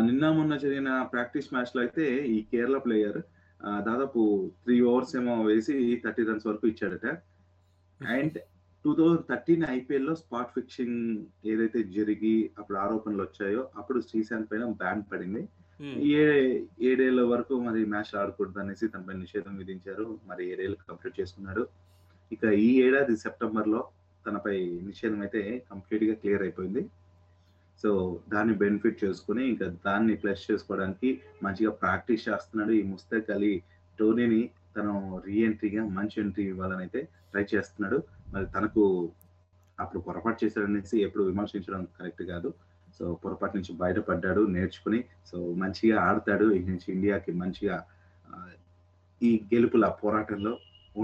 నిన్న 0.07 0.25
మొన్న 0.37 0.53
జరిగిన 0.63 0.89
ప్రాక్టీస్ 1.13 1.51
మ్యాచ్లో 1.53 1.79
అయితే 1.83 2.05
ఈ 2.35 2.37
కేరళ 2.51 2.77
ప్లేయర్ 2.85 3.19
దాదాపు 3.87 4.21
త్రీ 4.63 4.75
ఓవర్స్ 4.91 5.13
ఏమో 5.19 5.35
వేసి 5.49 5.75
థర్టీ 6.03 6.23
రన్స్ 6.29 6.47
వరకు 6.49 6.65
ఇచ్చాడట. 6.71 7.07
అండ్ 7.99 8.37
టూ 8.85 8.91
థౌజండ్ 8.99 9.25
థర్టీన్ 9.29 9.63
ఐపీఎల్లో 9.75 10.13
స్పాట్ 10.21 10.53
ఫిక్సింగ్ 10.55 11.01
ఏదైతే 11.51 11.81
జరిగి 11.97 12.35
అప్పుడు 12.59 12.77
ఆరోపణలు 12.85 13.23
వచ్చాయో 13.27 13.61
అప్పుడు 13.79 13.99
శ్రీశాంత్ 14.07 14.49
పైన 14.51 14.65
బ్యాన్ 14.81 15.03
పడింది. 15.11 15.43
ఏడేళ్ళ 16.89 17.21
వరకు 17.31 17.53
మరి 17.67 17.79
మ్యాచ్ 17.93 18.11
ఆడకూడదు 18.21 18.59
అనేసి 18.59 18.85
తనపై 18.87 19.15
నిషేధం 19.23 19.53
విధించారు. 19.61 20.05
మరి 20.29 20.43
ఏడేళ్ళు 20.51 20.77
కంప్లీట్ 20.89 21.19
చేసుకున్నాడు 21.19 21.63
ఇక 22.31 22.43
ఈ 22.65 22.69
ఏడాది 22.85 23.15
సెప్టెంబర్లో 23.17 23.81
తనపై 24.27 24.57
నిషేధం 24.89 25.21
అయితే 25.21 25.41
కంప్లీట్గా 25.71 26.13
క్లియర్ 26.21 26.43
అయిపోయింది. 26.45 26.83
సో 27.83 27.89
దాన్ని 28.33 28.53
బెనిఫిట్ 28.63 29.03
చేసుకుని 29.03 29.43
ఇంకా 29.51 29.67
దాన్ని 29.87 30.15
ప్లస్ 30.15 30.51
చేసుకోవడానికి 30.51 31.09
మంచిగా 31.45 31.71
ప్రాక్టీస్ 31.83 32.27
చేస్తున్నాడు. 32.29 32.71
ఈ 32.71 32.83
ముస్తక్ 32.83 33.31
అలీ 33.35 33.53
టోనీని 33.99 34.41
తను 34.75 34.93
రీఎంట్రీగా 35.25 35.81
మంచి 35.97 36.15
ఎంట్రీ 36.21 36.43
ఇవ్వాలని 36.43 36.81
అయితే 36.85 37.01
ట్రై 37.31 37.45
చేస్తున్నాడు. 37.53 37.97
మరి 38.33 38.45
తనకు 38.55 38.83
అప్పుడు 39.79 39.99
పొరపాటు 39.99 40.39
చేశాడనేసి 40.45 40.95
ఎప్పుడు 41.01 41.23
విమర్శించడం 41.23 41.83
కరెక్ట్ 41.97 42.23
కాదు. 42.23 42.49
సో 42.97 43.03
పొరపాటు 43.23 43.55
నుంచి 43.57 43.73
బయటపడ్డాడు 43.83 44.41
నేర్చుకుని 44.55 44.99
సో 45.29 45.37
మంచిగా 45.61 45.95
ఆడతాడు. 46.07 46.45
ఇక 46.57 46.67
నుంచి 46.73 46.87
ఇండియాకి 46.95 47.31
మంచిగా 47.43 47.77
ఈ 49.21 49.31
గెలుపుల 49.53 49.85
పోరాటంలో 50.01 50.53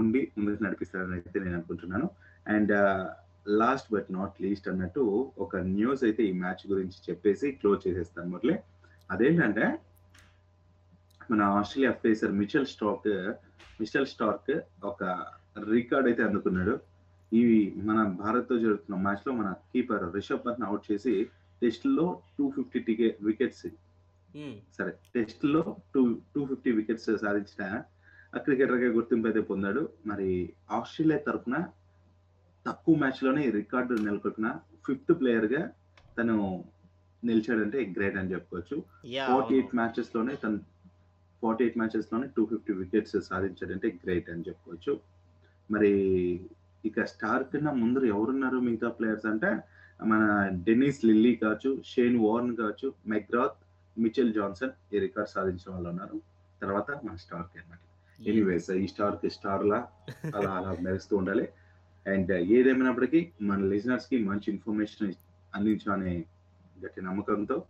ఉండి 0.00 0.20
ముందుకు 0.38 0.62
నడిపిస్తారని 0.64 1.14
అయితే 1.18 1.38
నేను 1.44 1.56
అనుకుంటున్నాను. 1.58 2.08
And 2.54 2.72
last 3.60 3.88
but 3.94 4.08
not 4.16 4.34
least 4.44 4.66
అన్నట్టు 4.72 5.02
ఒక 5.44 5.56
న్యూస్ 5.76 6.02
అయితే 6.08 6.22
ఈ 6.30 6.32
మ్యాచ్ 6.42 6.64
గురించి 6.72 6.98
చెప్పేసి 7.08 7.46
క్లోజ్ 7.60 7.80
చేసేస్తాను 7.86 8.30
మొదలే 8.34 8.56
అదేంటంటే 9.10 9.66
మన 11.30 11.42
Australia 11.58 11.92
pacer 12.02 12.32
Mitchell 12.40 12.70
Starc 12.74 13.08
Mitchell 13.80 14.08
Starc 14.12 14.52
ఒక 14.90 15.02
రికార్డ్ 15.74 16.08
అయితే 16.10 16.22
అందుకున్నాడు. 16.28 16.74
ఇవి 17.32 17.58
మన 17.88 17.98
భారత్తో 18.22 18.54
జరుగుతున్న 18.64 18.96
మ్యాచ్లో 19.06 19.32
మన 19.40 19.48
కీపర్ 19.72 20.06
రిషబ్ 20.16 20.44
పంత్ 20.46 20.64
అవుట్ 20.68 20.88
చేసి 20.90 21.14
టెస్ట్లో 21.62 22.06
టూ 22.36 22.44
ఫిఫ్టీ 22.56 22.80
టికెట్ 22.88 23.18
వికెట్స్ 23.28 23.66
సరే 24.76 24.92
టెస్ట్లో 25.14 25.62
టూ 25.94 26.02
టూ 26.34 26.40
ఫిఫ్టీ 26.50 26.70
వికెట్స్ 26.78 27.08
సాధించిన 27.24 27.64
క్రికెటర్గా 28.46 28.88
గుర్తింపు 28.96 29.26
అయితే 29.28 29.40
పొందాడు. 29.50 29.82
మరి 30.10 30.28
ఆస్ట్రేలియా 30.76 31.18
తరఫున 31.28 31.56
తక్కువ 32.66 32.94
మ్యాచ్లోనే 33.02 33.44
రికార్డు 33.60 33.94
నెలకొల్పిన 34.08 34.48
ఫిఫ్త్ 34.86 35.12
ప్లేయర్గా 35.20 35.62
తను 36.18 36.36
నిలిచాడంటే 37.22 37.78
గ్రేట్ 37.96 38.18
అని 38.20 38.32
చెప్పుకోవచ్చు. 38.34 38.76
Forty 39.30 39.54
eight. 39.58 39.74
మ్యాచెస్లోనే 39.80 40.34
తను 40.44 40.58
ఫార్టీ 41.42 41.62
ఎయిట్ 41.64 41.78
మ్యాచెస్లోనే 41.80 42.26
టూ 42.36 42.42
ఫిఫ్టీ 42.52 42.72
వికెట్స్ 42.82 43.16
సాధించాడంటే 43.30 43.88
గ్రేట్ 44.04 44.30
అని 44.34 44.46
చెప్పుకోవచ్చు. 44.48 44.94
మరి 45.70 45.92
ఇక 46.84 47.04
స్టార్ 47.12 47.44
కన్నా 47.52 47.72
ముందర 47.82 48.04
ఎవరున్నారు 48.14 48.58
మిగతా 48.66 48.88
ప్లేయర్స్ 48.98 49.28
అంటే 49.32 49.50
మన 50.06 50.48
డెనిస్ 50.52 51.04
లిల్లీ 51.04 51.34
కావచ్చు 51.34 51.82
షేన్ 51.84 52.18
వార్న్ 52.24 52.56
కావచ్చు 52.56 52.94
మెగ్రాత్ 53.06 53.58
మిచెల్ 53.98 54.34
జాన్సన్ 54.34 54.70
ఈ 54.94 54.98
రికార్డ్ 54.98 55.30
సాధించిన 55.30 55.72
వాళ్ళు 55.72 55.88
ఉన్నారు. 55.88 56.20
తర్వాత 56.62 56.90
మన 56.90 57.16
స్టార్కి 57.16 57.58
అన్నమాట. 57.58 57.78
ఎనీవేస్ 58.26 58.70
ఈ 58.70 58.86
స్టార్కి 58.86 59.30
స్టార్ 59.30 59.66
లా 59.66 59.88
అలా 60.34 60.50
అలా 60.50 60.76
మెరుస్తూ 60.80 61.16
ఉండాలి. 61.16 61.48
అండ్ 62.06 62.32
ఏదేమైనప్పటికీ 62.32 63.32
మన 63.42 63.60
లిజనర్స్కి 63.64 64.18
మంచి 64.24 64.52
ఇన్ఫర్మేషన్ 64.52 65.12
అందించాలనే 65.54 66.24
గట్టి 66.84 67.02
నమ్మకంతో 67.02 67.64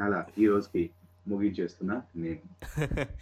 అలా 0.00 0.26
ఈ 0.38 0.46
రోజుకి 0.46 0.90
ముగించేస్తున్నా 1.28 2.02
నేను. 2.16 2.40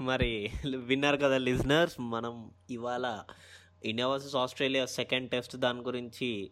మరి 0.00 0.50
విన్నారు 0.76 1.16
కదా 1.16 1.38
లిజనర్స్ 1.38 2.00
మనం 2.00 2.50
ఇవాళ 2.70 3.24
India 3.84 4.08
versus 4.08 4.36
Australia 4.36 4.86
second 4.86 5.30
test 5.30 5.56
దాని 5.56 5.80
గురించి 5.80 6.50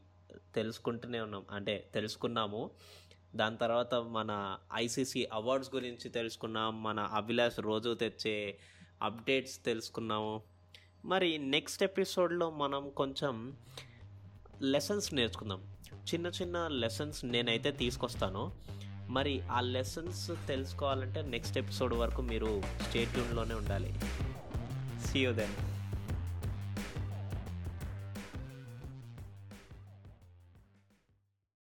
తెలుసుకుంటూనే 0.54 1.20
ఉన్నాం. 1.20 1.44
అంటే 1.50 1.88
తెలుసుకున్నాము. 1.94 2.70
దాని 3.36 3.56
తర్వాత 3.56 3.94
మన 3.94 4.58
ఐసీసీ 4.74 5.28
అవార్డ్స్ 5.32 5.74
గురించి 5.74 6.08
తెలుసుకున్నాం. 6.08 6.82
మన 6.82 7.00
అభిలాష్ 7.00 7.60
రోజు 7.60 7.94
తెచ్చే 7.94 8.58
అప్డేట్స్ 9.02 9.64
తెలుసుకున్నాము. 9.64 10.42
మరి 11.04 11.38
నెక్స్ట్ 11.38 11.82
ఎపిసోడ్లో 11.82 12.50
మనం 12.50 12.90
కొంచెం 12.90 13.56
లెసన్స్ 14.62 15.14
నేర్చుకుందాం. 15.14 15.76
చిన్న 15.94 16.26
చిన్న 16.26 16.68
లెసన్స్ 16.68 17.24
నేనైతే 17.24 17.70
తీసుకొస్తాను. 17.70 18.52
మరి 19.08 19.40
ఆ 19.40 19.60
లెసన్స్ 19.60 20.30
తెలుసుకోవాలంటే 20.48 21.22
నెక్స్ట్ 21.22 21.58
ఎపిసోడ్ 21.58 21.94
వరకు 21.94 22.22
మీరు 22.22 22.62
స్టేట్యూన్లోనే 22.88 23.54
ఉండాలి. 23.54 23.94
See 25.06 25.20
you 25.20 25.32
then 25.32 25.79